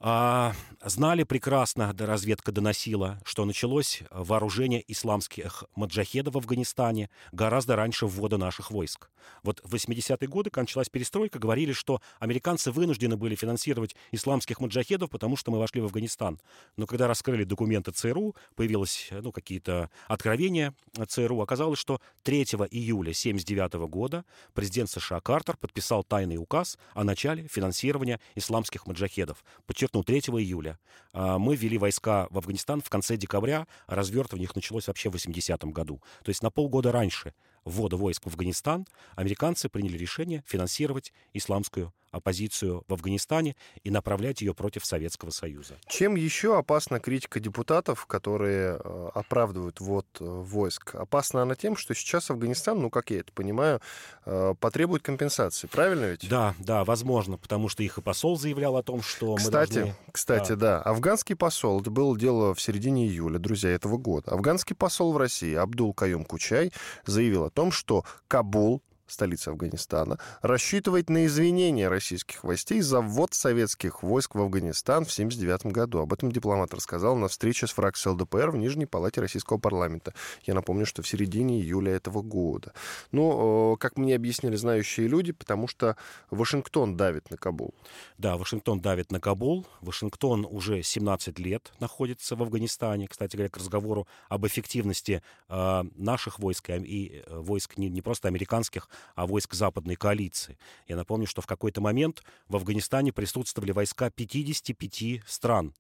[0.06, 8.06] А, знали прекрасно, да, разведка доносила, что началось вооружение исламских маджахедов в Афганистане гораздо раньше
[8.06, 9.10] ввода наших войск.
[9.44, 15.38] Вот в 80-е годы, когда перестройка, говорили, что американцы вынуждены были финансировать исламских маджахедов, потому
[15.38, 16.38] что мы вошли в Афганистан.
[16.76, 20.74] Но когда раскрыли документы ЦРУ, появилось ну, какие-то откровения
[21.08, 27.48] ЦРУ, оказалось, что 3 июля 1979 года президент США Картер подписал тайный указ о начале
[27.48, 29.46] финансирования исламских маджахедов.
[29.66, 30.80] Подчеркну, 3 июля.
[31.12, 35.16] А, мы ввели войска в Афганистан в конце декабря, а развертывание их началось вообще в
[35.16, 36.02] 80-м году.
[36.24, 42.84] То есть на полгода раньше ввода войск в Афганистан американцы приняли решение финансировать исламскую оппозицию
[42.88, 45.76] в Афганистане и направлять ее против Советского Союза.
[45.88, 50.96] Чем еще опасна критика депутатов, которые э, оправдывают ввод э, войск?
[50.96, 53.82] Опасна она тем, что сейчас Афганистан, ну, как я это понимаю,
[54.26, 55.68] э, потребует компенсации.
[55.68, 56.30] Правильно ведь?
[56.30, 59.96] Да, да, возможно, потому что их и посол заявлял о том, что кстати, мы должны...
[60.12, 60.56] Кстати, да.
[60.56, 60.82] да.
[60.84, 64.32] Афганский посол, это было дело в середине июля, друзья, этого года.
[64.32, 66.72] Афганский посол в России Абдул Каюм Кучай
[67.06, 74.04] заявил о том, что Кабул столица Афганистана, рассчитывает на извинения российских властей за ввод советских
[74.04, 76.00] войск в Афганистан в 1979 году.
[76.00, 80.14] Об этом дипломат рассказал на встрече с фракцией ЛДПР в Нижней Палате Российского парламента.
[80.44, 82.74] Я напомню, что в середине июля этого года.
[83.12, 85.96] Ну, как мне объяснили знающие люди, потому что
[86.32, 87.74] Вашингтон давит на Кабул.
[88.18, 89.66] Да, Вашингтон давит на Кабул.
[89.82, 93.08] Вашингтон уже 17 лет находится в Афганистане.
[93.08, 98.90] Кстати говоря, к разговору об эффективности э, наших войск и э, войск не просто американских,
[99.16, 100.58] а войск западной коалиции.
[100.88, 105.74] Я напомню, что в какой-то момент в Афганистане присутствовали войска 55 стран.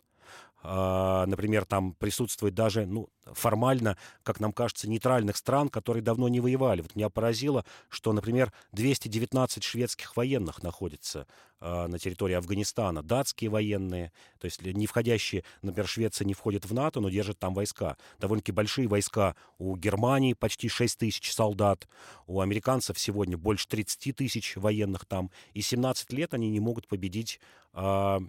[0.65, 6.39] А, например, там присутствует даже, ну, формально, как нам кажется, нейтральных стран, которые давно не
[6.39, 6.81] воевали.
[6.81, 11.27] Вот меня поразило, что, например, 219 шведских военных находится
[11.59, 16.73] э, на территории Афганистана, датские военные, то есть не входящие, например, Швеция не входит в
[16.73, 17.97] НАТО, но держит там войска.
[18.19, 21.89] Довольно-таки большие войска у Германии, почти 6 тысяч солдат,
[22.25, 27.41] у американцев сегодня больше 30 тысяч военных там, и 17 лет они не могут победить
[27.73, 28.19] э,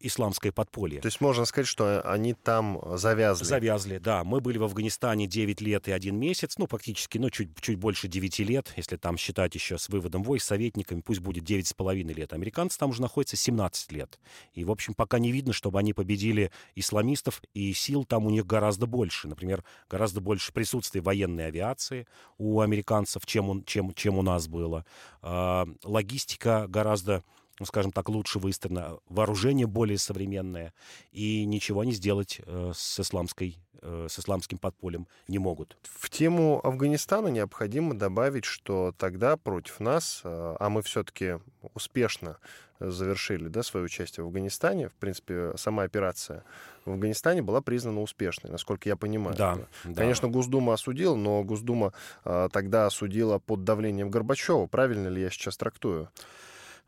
[0.00, 1.00] исламское подполье.
[1.00, 3.44] То есть можно сказать, что они там завязли?
[3.44, 4.24] Завязли, да.
[4.24, 8.08] Мы были в Афганистане 9 лет и 1 месяц, ну, фактически, ну, чуть, чуть больше
[8.08, 12.32] 9 лет, если там считать еще с выводом войск, советниками, пусть будет 9,5 лет.
[12.32, 14.18] Американцы там уже находятся 17 лет.
[14.52, 18.46] И, в общем, пока не видно, чтобы они победили исламистов, и сил там у них
[18.46, 19.28] гораздо больше.
[19.28, 22.06] Например, гораздо больше присутствия военной авиации
[22.38, 24.84] у американцев, чем, он, чем, чем у нас было.
[25.22, 27.24] Э, логистика гораздо
[27.58, 30.72] ну, скажем так, лучше выстроено, вооружение более современное,
[31.12, 35.76] и ничего не сделать э, с, исламской, э, с исламским подполем не могут.
[35.82, 41.38] В тему Афганистана необходимо добавить, что тогда против нас, э, а мы все-таки
[41.74, 42.38] успешно
[42.80, 44.88] завершили да, свое участие в Афганистане.
[44.88, 46.44] В принципе, сама операция
[46.84, 49.36] в Афганистане была признана успешной, насколько я понимаю.
[49.36, 49.94] Да, да.
[49.94, 51.92] Конечно, Госдума осудила, но Госдума
[52.24, 54.66] э, тогда осудила под давлением Горбачева.
[54.66, 56.08] Правильно ли я сейчас трактую?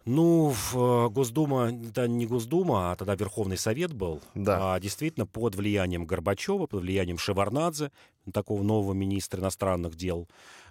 [0.06, 4.20] Ну, в э, Госдума, это не Госдума, а тогда Верховный Совет был.
[4.34, 4.74] Да.
[4.74, 7.92] А действительно под влиянием Горбачева, под влиянием Шеварнадзе,
[8.32, 10.26] такого нового министра иностранных дел,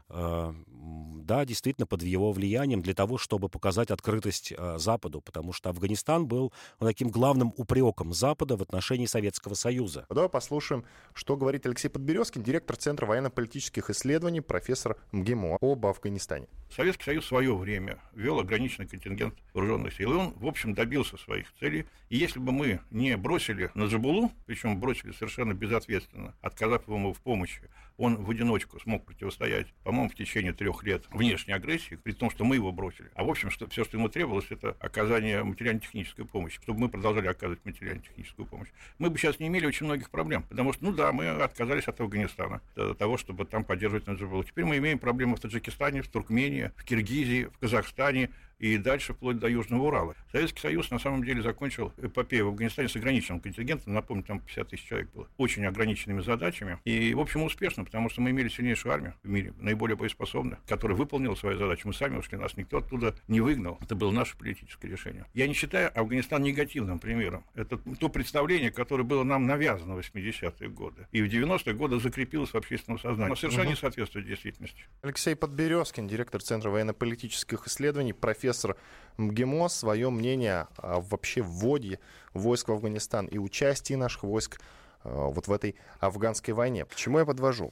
[0.10, 6.26] да, действительно, под его влиянием для того, чтобы показать открытость э, Западу, потому что Афганистан
[6.26, 10.08] был таким главным упреком Запада в отношении Советского Союза.
[10.10, 16.48] Давай послушаем, что говорит Алексей Подберезкин, директор Центра военно-политических исследований, профессор МГИМО об Афганистане.
[16.76, 21.18] Советский Союз в свое время ввел ограниченный контингент вооруженных сил, и он, в общем, добился
[21.18, 21.86] своих целей.
[22.10, 27.20] И если бы мы не бросили на Джабулу, причем бросили совершенно безответственно, отказав ему в
[27.20, 32.30] помощи, он в одиночку смог противостоять, по в течение трех лет внешней агрессии, при том,
[32.30, 33.10] что мы его бросили.
[33.16, 37.28] А в общем, что все, что ему требовалось, это оказание материально-технической помощи, чтобы мы продолжали
[37.28, 38.70] оказывать материально-техническую помощь.
[39.00, 42.00] Мы бы сейчас не имели очень многих проблем, потому что, ну да, мы отказались от
[42.00, 44.44] Афганистана, для того, чтобы там поддерживать Наджибулла.
[44.44, 48.30] Теперь мы имеем проблемы в Таджикистане, в Туркмении, в Киргизии, в Казахстане,
[48.60, 50.16] и дальше вплоть до Южного Урала.
[50.32, 54.68] Советский Союз на самом деле закончил эпопею в Афганистане с ограниченным контингентом, напомню, там 50
[54.68, 58.94] тысяч человек было, очень ограниченными задачами, и, в общем, успешно, потому что мы имели сильнейшую
[58.94, 61.88] армию в мире, наиболее боеспособную, которая выполнила свою задачу.
[61.88, 63.78] Мы сами ушли, нас никто оттуда не выгнал.
[63.82, 65.26] Это было наше политическое решение.
[65.34, 67.46] Я не считаю Афганистан негативным примером.
[67.56, 71.08] Это то представление, которое было нам навязано в 80-е годы.
[71.12, 73.30] И в 90-е годы закрепилось в общественном сознании.
[73.30, 73.72] Но совершенно угу.
[73.72, 74.86] не соответствует действительности.
[75.02, 78.76] Алексей Подберезкин, директор Центра военно-политических исследований, профессор профессор
[79.18, 82.00] МГИМО свое мнение о вообще вводе
[82.34, 84.60] войск в Афганистан и участии наших войск
[85.04, 86.86] э, вот в этой афганской войне.
[86.86, 87.72] Почему я подвожу?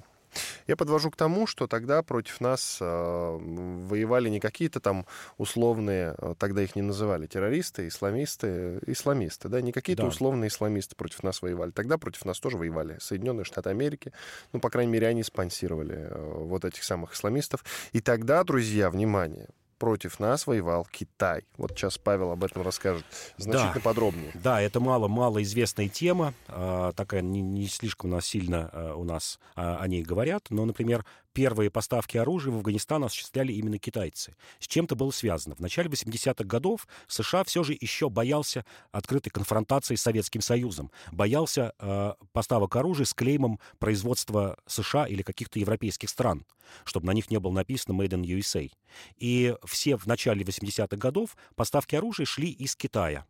[0.68, 5.08] Я подвожу к тому, что тогда против нас э, воевали не какие-то там
[5.40, 10.10] условные, тогда их не называли, террористы, исламисты, исламисты, да, не какие-то да.
[10.10, 11.72] условные исламисты против нас воевали.
[11.72, 14.14] Тогда против нас тоже воевали Соединенные Штаты Америки.
[14.54, 17.66] Ну, по крайней мере, они спонсировали э, вот этих самых исламистов.
[17.94, 21.46] И тогда, друзья, внимание, против нас воевал Китай.
[21.58, 23.06] Вот сейчас Павел об этом расскажет
[23.38, 23.80] значительно да.
[23.82, 24.32] подробнее.
[24.34, 29.40] Да, это мало-мало известная тема, э, такая не, не слишком у нас сильно у нас
[29.56, 31.06] о ней говорят, но, например,
[31.38, 34.36] первые поставки оружия в Афганистан осуществляли именно китайцы.
[34.60, 35.54] С чем это было связано?
[35.54, 41.74] В начале 80-х годов США все же еще боялся открытой конфронтации с Советским Союзом, боялся
[41.78, 46.44] э, поставок оружия с клеймом производства США или каких-то европейских стран,
[46.86, 48.72] чтобы на них не было написано «Made in USA».
[49.18, 53.28] И все в начале 80-х годов поставки оружия шли из Китая.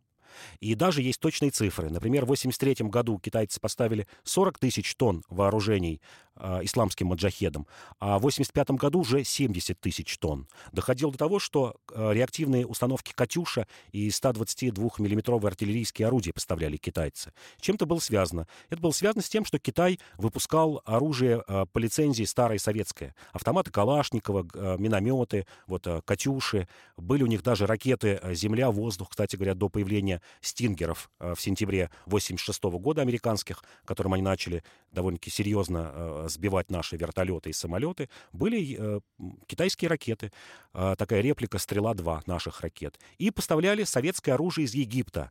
[0.60, 1.90] И даже есть точные цифры.
[1.90, 6.00] Например, в 1983 году китайцы поставили 40 тысяч тонн вооружений
[6.36, 7.66] э, исламским маджахедам,
[8.00, 10.48] а в 1985 году уже 70 тысяч тонн.
[10.72, 17.32] Доходило до того, что э, реактивные установки «Катюша» и 122-миллиметровые артиллерийские орудия поставляли китайцы.
[17.60, 18.46] Чем это было связано?
[18.70, 23.14] Это было связано с тем, что Китай выпускал оружие э, по лицензии старое советское.
[23.32, 26.68] Автоматы Калашникова, э, минометы, вот, э, «Катюши».
[26.96, 31.84] Были у них даже ракеты э, «Земля-воздух», кстати говоря, до появления «Стингеров» э, в сентябре
[32.06, 38.76] 1986 года американских, которым они начали довольно-таки серьезно э, сбивать наши вертолеты и самолеты, были
[38.78, 39.00] э,
[39.46, 40.32] китайские ракеты,
[40.72, 42.98] такая реплика «Стрела-2» наших ракет.
[43.18, 45.30] И поставляли советское оружие из Египта.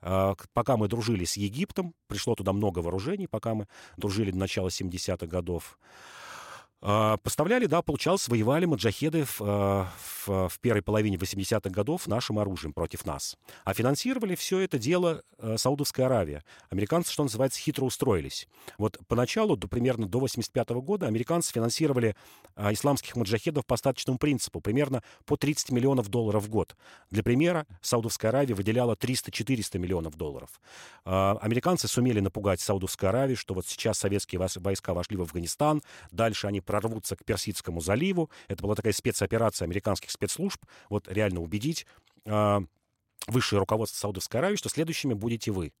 [0.00, 5.26] Пока мы дружили с Египтом, пришло туда много вооружений, пока мы дружили до начала 70-х
[5.26, 5.78] годов,
[6.80, 12.72] поставляли, да, получалось, воевали маджахеды в, а, в, в первой половине 80-х годов нашим оружием
[12.72, 13.36] против нас.
[13.64, 16.44] А финансировали все это дело э, Саудовская Аравия.
[16.68, 18.46] Американцы, что называется, хитро устроились.
[18.76, 22.14] Вот поначалу, до, примерно до 85 -го года, американцы финансировали
[22.54, 26.76] а, исламских маджахедов по остаточному принципу, примерно по 30 миллионов долларов в год.
[27.10, 30.60] Для примера, Саудовская Аравия выделяла 300-400 миллионов долларов.
[31.04, 36.60] Американцы сумели напугать Саудовскую Аравию, что вот сейчас советские войска вошли в Афганистан, дальше они
[36.66, 38.30] прорвутся к Персидскому заливу.
[38.48, 40.62] Это была такая спецоперация американских спецслужб.
[40.90, 41.86] Вот реально убедить
[42.24, 42.60] э,
[43.26, 45.72] высшее руководство Саудовской Аравии, что следующими будете вы.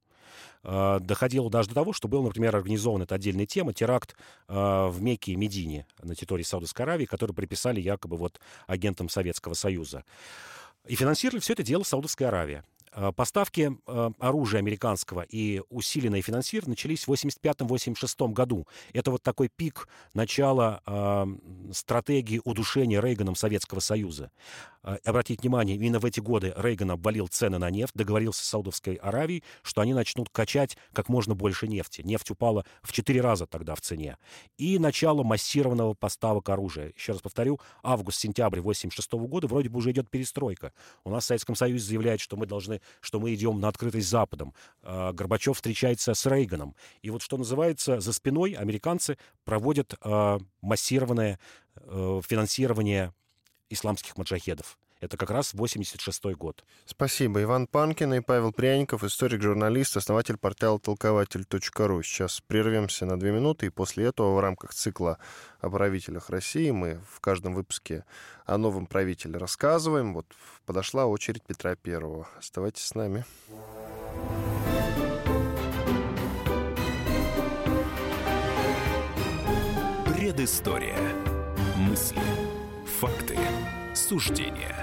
[0.62, 4.16] Э, доходило даже до того, что был, например, организован, это отдельная тема, теракт
[4.48, 9.54] э, в Мекке и Медине на территории Саудовской Аравии, который приписали якобы вот агентам Советского
[9.54, 10.04] Союза.
[10.86, 12.64] И финансировали все это дело Саудовская Аравия.
[12.96, 18.66] Э, поставки э, оружия американского и усиленное финансирование начались в 1985-1986 году.
[18.94, 21.26] Это вот такой пик начала э,
[21.72, 24.30] стратегии удушения Рейганом Советского Союза.
[25.04, 29.42] Обратите внимание, именно в эти годы Рейган обвалил цены на нефть, договорился с Саудовской Аравией,
[29.62, 32.02] что они начнут качать как можно больше нефти.
[32.02, 34.16] Нефть упала в 4 раза тогда в цене.
[34.58, 36.92] И начало массированного поставок оружия.
[36.96, 40.72] Еще раз повторю, август-сентябрь 1986 года вроде бы уже идет перестройка.
[41.02, 44.54] У нас в Советском Союзе заявляют, что мы должны что мы идем на открытость Западом.
[44.82, 46.74] А, Горбачев встречается с Рейганом.
[47.02, 51.38] И вот что называется, за спиной американцы проводят а, массированное
[51.76, 53.12] э, финансирование
[53.70, 54.78] исламских маджахедов.
[55.06, 56.64] Это как раз 86 год.
[56.84, 57.40] Спасибо.
[57.40, 62.02] Иван Панкин и Павел Пряников, историк-журналист, основатель портала толкователь.ру.
[62.02, 65.18] Сейчас прервемся на две минуты, и после этого в рамках цикла
[65.60, 68.04] о правителях России мы в каждом выпуске
[68.46, 70.12] о новом правителе рассказываем.
[70.12, 70.26] Вот
[70.64, 72.26] подошла очередь Петра Первого.
[72.36, 73.24] Оставайтесь с нами.
[80.16, 80.98] Предыстория.
[81.76, 82.20] Мысли.
[82.98, 83.38] Факты.
[83.96, 84.76] Суждения.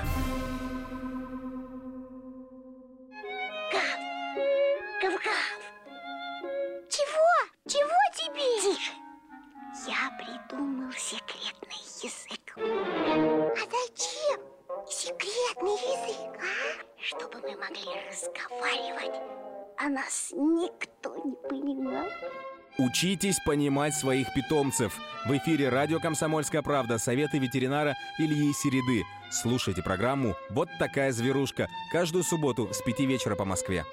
[22.84, 25.00] Учитесь понимать своих питомцев.
[25.26, 29.06] В эфире радио «Комсомольская правда» советы ветеринара Ильи Середы.
[29.32, 33.86] Слушайте программу «Вот такая зверушка» каждую субботу с 5 вечера по Москве.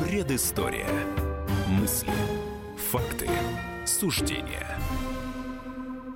[0.00, 0.88] Предыстория.
[1.68, 2.12] Мысли.
[2.90, 3.28] Факты.
[3.84, 4.78] Суждения.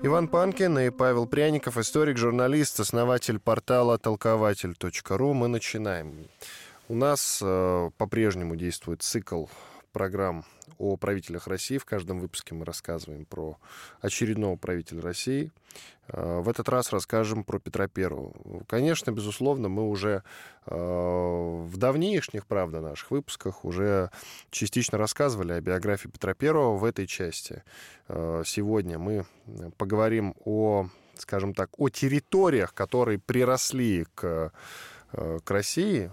[0.02, 5.32] Иван Панкин и Павел Пряников, историк, журналист, основатель портала толкователь.ру.
[5.32, 6.28] Мы начинаем.
[6.88, 9.46] У нас э, по-прежнему действует цикл
[9.96, 10.44] программ
[10.76, 11.78] о правителях России.
[11.78, 13.56] В каждом выпуске мы рассказываем про
[14.02, 15.50] очередного правителя России.
[16.08, 18.34] Э, в этот раз расскажем про Петра Первого.
[18.68, 20.22] Конечно, безусловно, мы уже
[20.66, 24.10] э, в давнейшних, правда, наших выпусках уже
[24.50, 27.62] частично рассказывали о биографии Петра Первого в этой части.
[28.08, 29.24] Э, сегодня мы
[29.78, 34.52] поговорим о, скажем так, о территориях, которые приросли к,
[35.10, 36.10] к России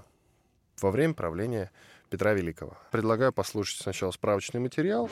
[0.81, 1.69] во время правления
[2.13, 2.77] Петра Великого.
[2.91, 5.09] Предлагаю послушать сначала справочный материал.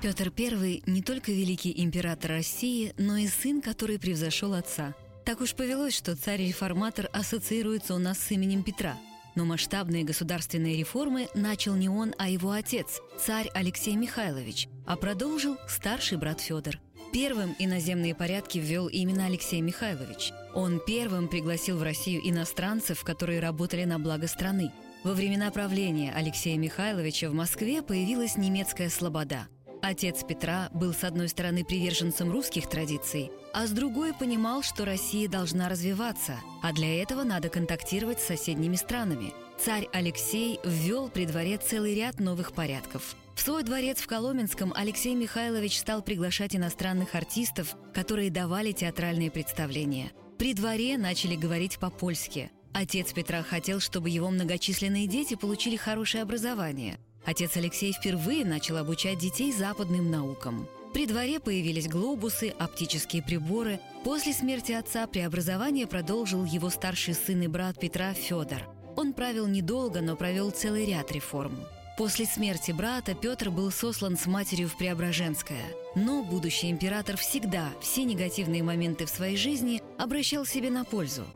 [0.00, 4.94] Петр I не только великий император России, но и сын, который превзошел отца.
[5.26, 8.96] Так уж повелось, что царь-реформатор ассоциируется у нас с именем Петра.
[9.34, 15.58] Но масштабные государственные реформы начал не он, а его отец, царь Алексей Михайлович, а продолжил
[15.68, 16.78] старший брат Федор.
[17.12, 20.32] Первым иноземные порядки ввел именно Алексей Михайлович.
[20.54, 24.72] Он первым пригласил в Россию иностранцев, которые работали на благо страны.
[25.02, 29.48] Во времена правления Алексея Михайловича в Москве появилась немецкая слобода.
[29.80, 35.26] Отец Петра был с одной стороны приверженцем русских традиций, а с другой понимал, что Россия
[35.26, 39.32] должна развиваться, а для этого надо контактировать с соседними странами.
[39.58, 43.16] Царь Алексей ввел при дворе целый ряд новых порядков.
[43.34, 50.12] В свой дворец в Коломенском Алексей Михайлович стал приглашать иностранных артистов, которые давали театральные представления.
[50.36, 56.98] При дворе начали говорить по-польски– Отец Петра хотел, чтобы его многочисленные дети получили хорошее образование.
[57.24, 60.68] Отец Алексей впервые начал обучать детей западным наукам.
[60.92, 63.78] При дворе появились глобусы, оптические приборы.
[64.04, 68.62] После смерти отца преобразование продолжил его старший сын и брат Петра Федор.
[68.96, 71.56] Он правил недолго, но провел целый ряд реформ.
[71.96, 75.64] После смерти брата Петр был сослан с матерью в Преображенское.
[75.94, 81.26] Но будущий император всегда все негативные моменты в своей жизни обращал себе на пользу.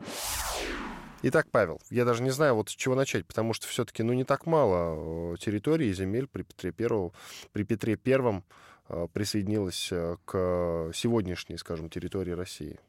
[1.27, 4.23] Итак, Павел, я даже не знаю, вот с чего начать, потому что все-таки, ну, не
[4.23, 7.13] так мало э, территорий и земель при Петре Первом,
[7.51, 8.43] при Петре Первом
[8.89, 12.79] э, присоединилось э, к сегодняшней, скажем, территории России.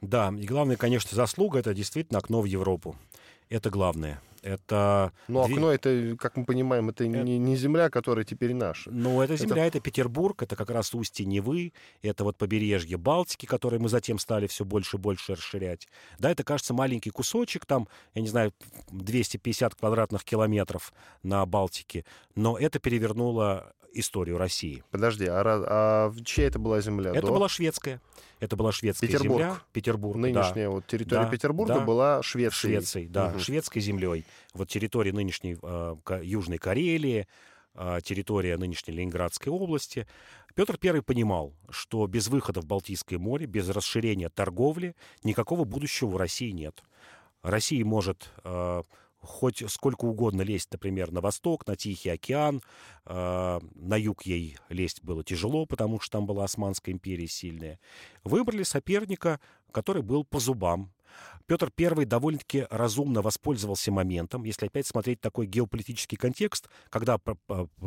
[0.00, 2.96] Да, и главное, конечно, заслуга— это действительно окно в Европу.
[3.50, 4.20] Это главное.
[4.42, 5.12] Это...
[5.28, 7.22] Ну, окно, это, как мы понимаем, это, это...
[7.22, 8.90] Не, не земля, которая теперь наша.
[8.90, 9.78] Ну, эта земля, это...
[9.78, 11.72] это Петербург, это как раз устье Невы,
[12.02, 15.88] это вот побережье Балтики, которое мы затем стали все больше и больше расширять.
[16.18, 18.52] Да, это, кажется, маленький кусочек, там, я не знаю,
[18.90, 24.82] 250 квадратных километров на Балтике, но это перевернуло историю России.
[24.90, 27.10] Подожди, а, а чья это была земля?
[27.10, 27.32] Это до?
[27.32, 28.00] была шведская.
[28.40, 29.42] Это была шведская Петербург.
[29.42, 29.60] земля.
[29.72, 30.16] Петербург.
[30.16, 30.70] Нынешняя да.
[30.70, 31.80] вот территория да, Петербурга да.
[31.80, 32.74] была Швецией.
[32.74, 33.38] Швецией, да, угу.
[33.38, 34.24] шведской землей.
[34.54, 37.28] Вот территория нынешней э, Южной Карелии,
[37.74, 40.06] э, территория нынешней Ленинградской области.
[40.54, 46.16] Петр I понимал, что без выхода в Балтийское море, без расширения торговли никакого будущего в
[46.16, 46.82] России нет.
[47.42, 48.82] Россия может э,
[49.20, 52.62] хоть сколько угодно лезть, например, на восток, на Тихий океан.
[53.06, 57.78] Э, на юг ей лезть было тяжело, потому что там была Османская империя сильная.
[58.24, 59.40] Выбрали соперника,
[59.72, 60.92] который был по зубам.
[61.46, 67.18] Петр I довольно-таки разумно воспользовался моментом, если опять смотреть такой геополитический контекст, когда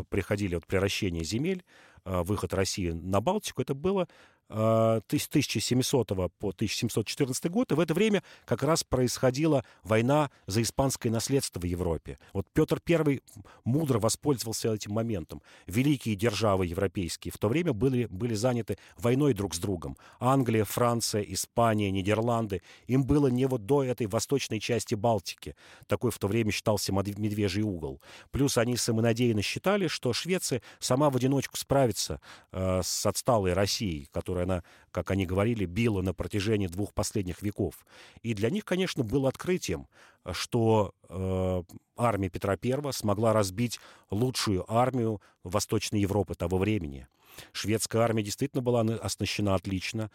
[0.10, 1.64] приходили вот превращение земель,
[2.06, 4.08] э, выход России на Балтику, это было
[4.50, 11.60] 1700 по 1714 год, и в это время как раз происходила война за испанское наследство
[11.60, 12.18] в Европе.
[12.34, 13.22] Вот Петр I
[13.64, 15.42] мудро воспользовался этим моментом.
[15.68, 19.98] Великие державы европейские в то время были, были заняты войной друг с другом.
[20.20, 22.62] Англия, Франция, Испания, Нидерланды.
[22.88, 25.56] Им было не вот до этой восточной части Балтики.
[25.88, 28.02] Такой в то время считался медвежий угол.
[28.32, 32.22] Плюс они самонадеянно считали, что Швеция сама в одиночку справится
[32.52, 37.42] э, с отсталой Россией, которая которую она, как они говорили, била на протяжении двух последних
[37.44, 37.86] веков.
[38.24, 39.88] И для них, конечно, было открытием,
[40.32, 41.64] что э,
[41.98, 43.80] армия Петра I смогла разбить
[44.10, 47.08] лучшую армию Восточной Европы того времени.
[47.52, 50.10] Шведская армия действительно была оснащена отлично.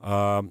[0.00, 0.44] А,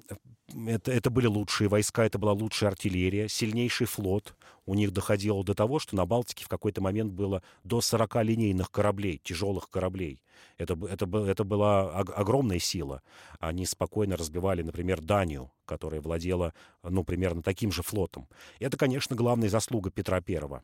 [0.68, 4.36] это, это были лучшие войска, это была лучшая артиллерия, сильнейший флот.
[4.66, 8.72] У них доходило до того, что на Балтике в какой-то момент было до 40 линейных
[8.72, 10.22] кораблей, тяжелых кораблей.
[10.58, 13.02] Это, это, это была огромная сила.
[13.40, 18.28] Они спокойно разбивали, например, Данию, которая владела, ну, примерно таким же флотом.
[18.60, 20.64] Это, конечно, главная заслуга Петра Первого.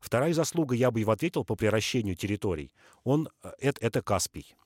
[0.00, 2.72] Вторая заслуга, я бы его ответил, по приращению территорий.
[3.04, 4.56] Он, э, это, это Каспий.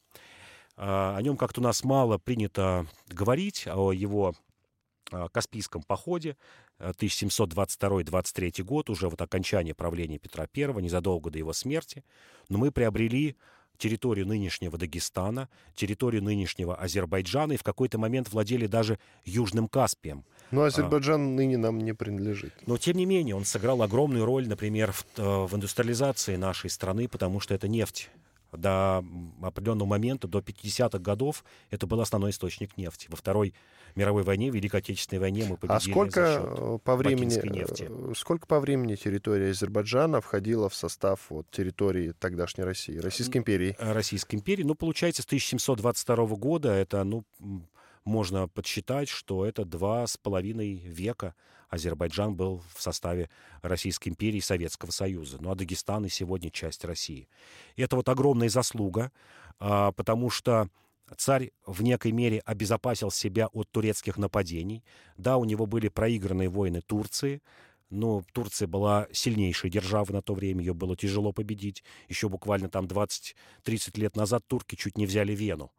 [0.77, 4.35] А, о нем как-то у нас мало принято говорить, о его
[5.11, 6.37] а, Каспийском походе
[6.79, 12.05] 1722-23 э, год, уже вот окончание правления Петра I, незадолго до его смерти.
[12.49, 13.37] Но мы приобрели
[13.79, 20.24] территорию нынешнего Дагестана, территорию нынешнего Азербайджана и в какой-то момент владели даже Южным Каспием.
[20.51, 22.53] Но Азербайджан а, ныне нам не принадлежит.
[22.66, 27.09] Но, тем не менее, он сыграл огромную роль, например, в, э, в индустриализации нашей страны,
[27.09, 28.11] потому что это нефть
[28.53, 29.05] до
[29.43, 33.09] определенного момента, до 50-х годов, это был основной источник нефти.
[33.11, 33.55] Во Второй
[33.95, 37.89] мировой войне, Великой Отечественной войне мы победили а сколько по времени, нефти.
[37.89, 43.75] Э, сколько по времени территория Азербайджана входила в состав вот, территории тогдашней России, Российской империи?
[43.79, 44.63] Российской империи.
[44.63, 47.25] Ну, получается, с 1722 года это, ну,
[48.05, 51.35] можно подсчитать, что это два с половиной века
[51.77, 53.31] Азербайджан был в составе
[53.62, 55.39] Российской империи и Советского Союза.
[55.41, 57.29] Ну а Дагестан и сегодня часть России.
[57.77, 59.12] И это вот огромная заслуга,
[59.59, 60.68] а, потому что
[61.16, 64.83] Царь в некой мере обезопасил себя от турецких нападений.
[65.16, 67.43] Да, у него были проигранные войны Турции,
[67.91, 71.85] но Турция была сильнейшей державой на то время, ее было тяжело победить.
[72.09, 73.35] Еще буквально там 20-30
[74.01, 75.70] лет назад турки чуть не взяли Вену.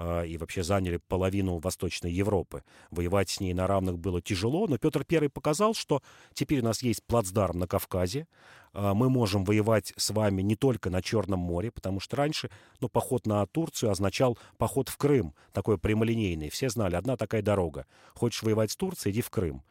[0.00, 2.62] А, и вообще заняли половину Восточной Европы.
[2.92, 6.02] Воевать с ней на равных было тяжело, но Петр I показал, что
[6.34, 8.28] теперь у нас есть плацдарм на Кавказе,
[8.72, 12.48] а, мы можем воевать с вами не только на Черном море, потому что раньше
[12.80, 16.48] ну, поход на Турцию означал поход в Крым, такой прямолинейный.
[16.48, 17.84] Все знали, одна такая дорога.
[18.14, 19.64] Хочешь воевать с Турцией, иди в Крым.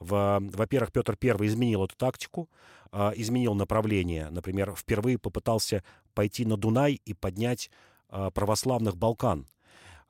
[0.00, 2.48] Во-первых, Петр I изменил эту тактику,
[2.90, 4.30] а, изменил направление.
[4.30, 7.70] Например, впервые попытался пойти на Дунай и поднять
[8.08, 9.46] православных Балкан.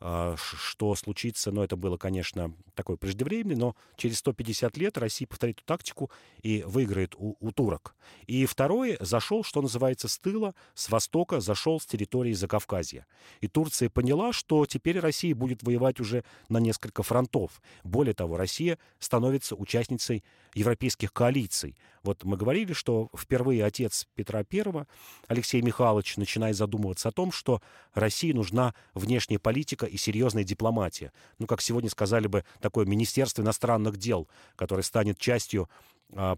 [0.07, 5.57] А, что случится, но это было, конечно, такое преждевременное, но через 150 лет Россия повторит
[5.57, 6.11] эту тактику
[6.43, 7.97] и выиграет у, у турок.
[8.27, 13.07] И второе, зашел, что называется, с тыла, с востока, зашел с территории Закавказья.
[13.41, 17.63] И Турция поняла, что теперь Россия будет воевать уже на несколько фронтов.
[17.83, 20.23] Более того, Россия становится участницей
[20.55, 21.77] европейских коалиций.
[22.03, 24.87] Вот мы говорили, что впервые отец Петра I,
[25.27, 27.63] Алексей Михайлович, начинает задумываться о том, что
[27.95, 31.13] России нужна внешняя политика и серьезная дипломатия.
[31.39, 35.69] Ну, как сегодня сказали бы, такое Министерство иностранных дел, которое станет частью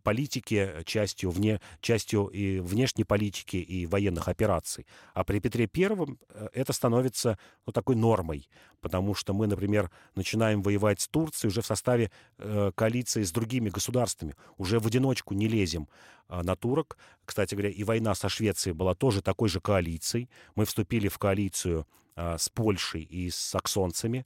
[0.02, 4.86] политики, частью, вне, частью и внешней политики и военных операций.
[5.14, 8.48] А при Петре Первом э, это становится ну, такой нормой,
[8.80, 13.68] потому что мы, например, начинаем воевать с Турцией уже в составе э, коалиции с другими
[13.68, 15.88] государствами, уже в одиночку не лезем
[16.28, 16.96] э, на турок.
[17.24, 20.30] Кстати говоря, и война со Швецией была тоже такой же коалицией.
[20.54, 24.24] Мы вступили в коалицию э, с Польшей и с саксонцами.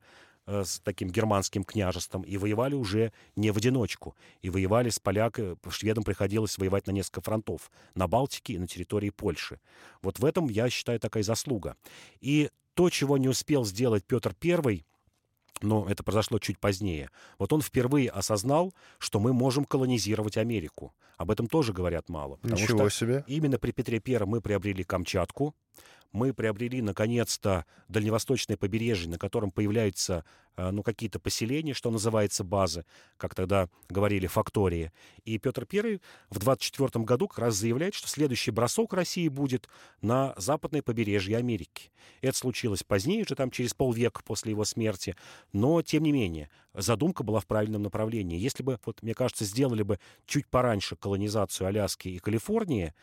[0.50, 4.16] Э, с таким германским княжеством и воевали уже не в одиночку.
[4.42, 7.70] И воевали с поляками, шведам приходилось воевать на несколько фронтов.
[7.94, 9.60] На Балтике и на территории Польши.
[10.02, 11.76] Вот в этом, я считаю, такая заслуга.
[12.20, 14.84] И то, чего не успел сделать Петр I,
[15.62, 17.10] но это произошло чуть позднее.
[17.38, 20.92] Вот он впервые осознал, что мы можем колонизировать Америку.
[21.16, 22.36] Об этом тоже говорят мало.
[22.36, 23.24] Потому Ничего что себе.
[23.28, 25.54] Именно при Петре I мы приобрели Камчатку,
[26.12, 30.24] мы приобрели, наконец-то, дальневосточное побережье, на котором появляются
[30.56, 32.84] э, ну, какие-то поселения, что называется базы,
[33.16, 34.92] как тогда говорили, фактории.
[35.24, 36.00] И Петр I
[36.30, 39.68] в 24 году как раз заявляет, что следующий бросок России будет
[40.02, 41.90] на западное побережье Америки.
[42.20, 45.16] Это случилось позднее, уже там через полвека после его смерти,
[45.52, 48.38] но, тем не менее, задумка была в правильном направлении.
[48.38, 52.94] Если бы, вот, мне кажется, сделали бы чуть пораньше колонизацию Аляски и Калифорнии,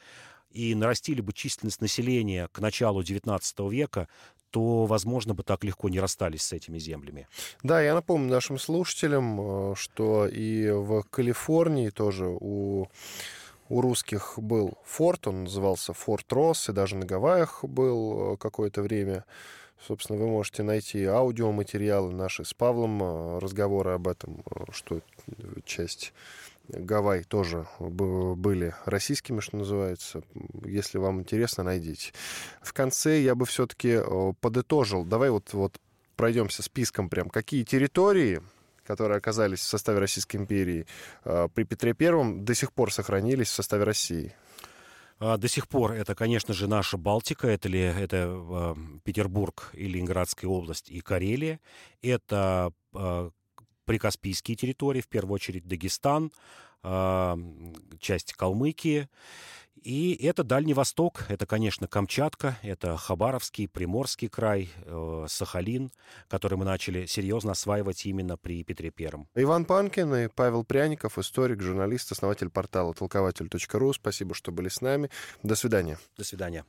[0.52, 4.08] и нарастили бы численность населения к началу XIX века,
[4.50, 7.28] то, возможно, бы так легко не расстались с этими землями.
[7.64, 12.88] Да, я напомню нашим слушателям, э, что и в Калифорнии тоже у
[13.70, 18.82] у русских был форт, он назывался Форт Росс, и даже на Гавайях был э, какое-то
[18.82, 19.26] время.
[19.86, 24.42] Собственно, вы можете найти аудиоматериалы наши с Павлом, э, разговоры об этом,
[24.72, 25.02] что
[25.66, 26.14] часть
[26.70, 30.22] Гавай тоже были российскими, что называется.
[30.66, 32.12] Если вам интересно, найдите.
[32.62, 34.00] В конце я бы все-таки
[34.42, 35.06] подытожил.
[35.06, 35.80] Давай вот, вот
[36.16, 37.30] пройдемся списком прям.
[37.30, 38.42] Какие территории,
[38.86, 40.86] которые оказались в составе Российской империи
[41.24, 44.34] э, при Петре Первом, до сих пор сохранились в составе России?
[45.20, 49.88] А, до сих пор это, конечно же, наша Балтика, это ли это э, Петербург и
[49.88, 51.60] Ленинградская область и Карелия,
[52.02, 53.30] это э,
[53.88, 56.32] прикаспийские территории, в первую очередь Дагестан,
[58.00, 59.10] часть Калмыкии.
[59.84, 65.92] И это Дальний Восток, это, конечно, Камчатка, это Хабаровский, Приморский край, э, Сахалин,
[66.28, 69.28] который мы начали серьезно осваивать именно при Петре Первом.
[69.36, 73.94] Иван Панкин и Павел Пряников, историк, журналист, основатель портала толкователь.ру.
[73.94, 75.10] Спасибо, что были с нами.
[75.44, 75.98] До свидания.
[76.18, 76.66] До свидания.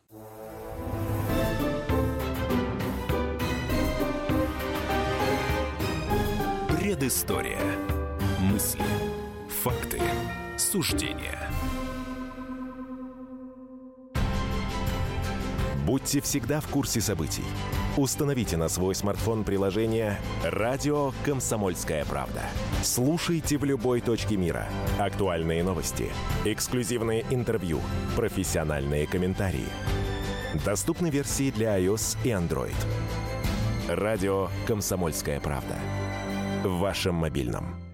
[6.99, 7.61] Предыстория.
[8.41, 8.83] Мысли.
[9.63, 10.01] Факты.
[10.57, 11.49] Суждения.
[15.87, 17.45] Будьте всегда в курсе событий.
[17.97, 22.43] Установите на свой смартфон приложение «Радио Комсомольская правда».
[22.83, 24.67] Слушайте в любой точке мира.
[24.99, 26.11] Актуальные новости,
[26.45, 27.81] эксклюзивные интервью,
[28.17, 29.69] профессиональные комментарии.
[30.65, 32.75] Доступны версии для iOS и Android.
[33.89, 35.77] Радио «Комсомольская правда».
[36.65, 37.88] В вашем мобильном.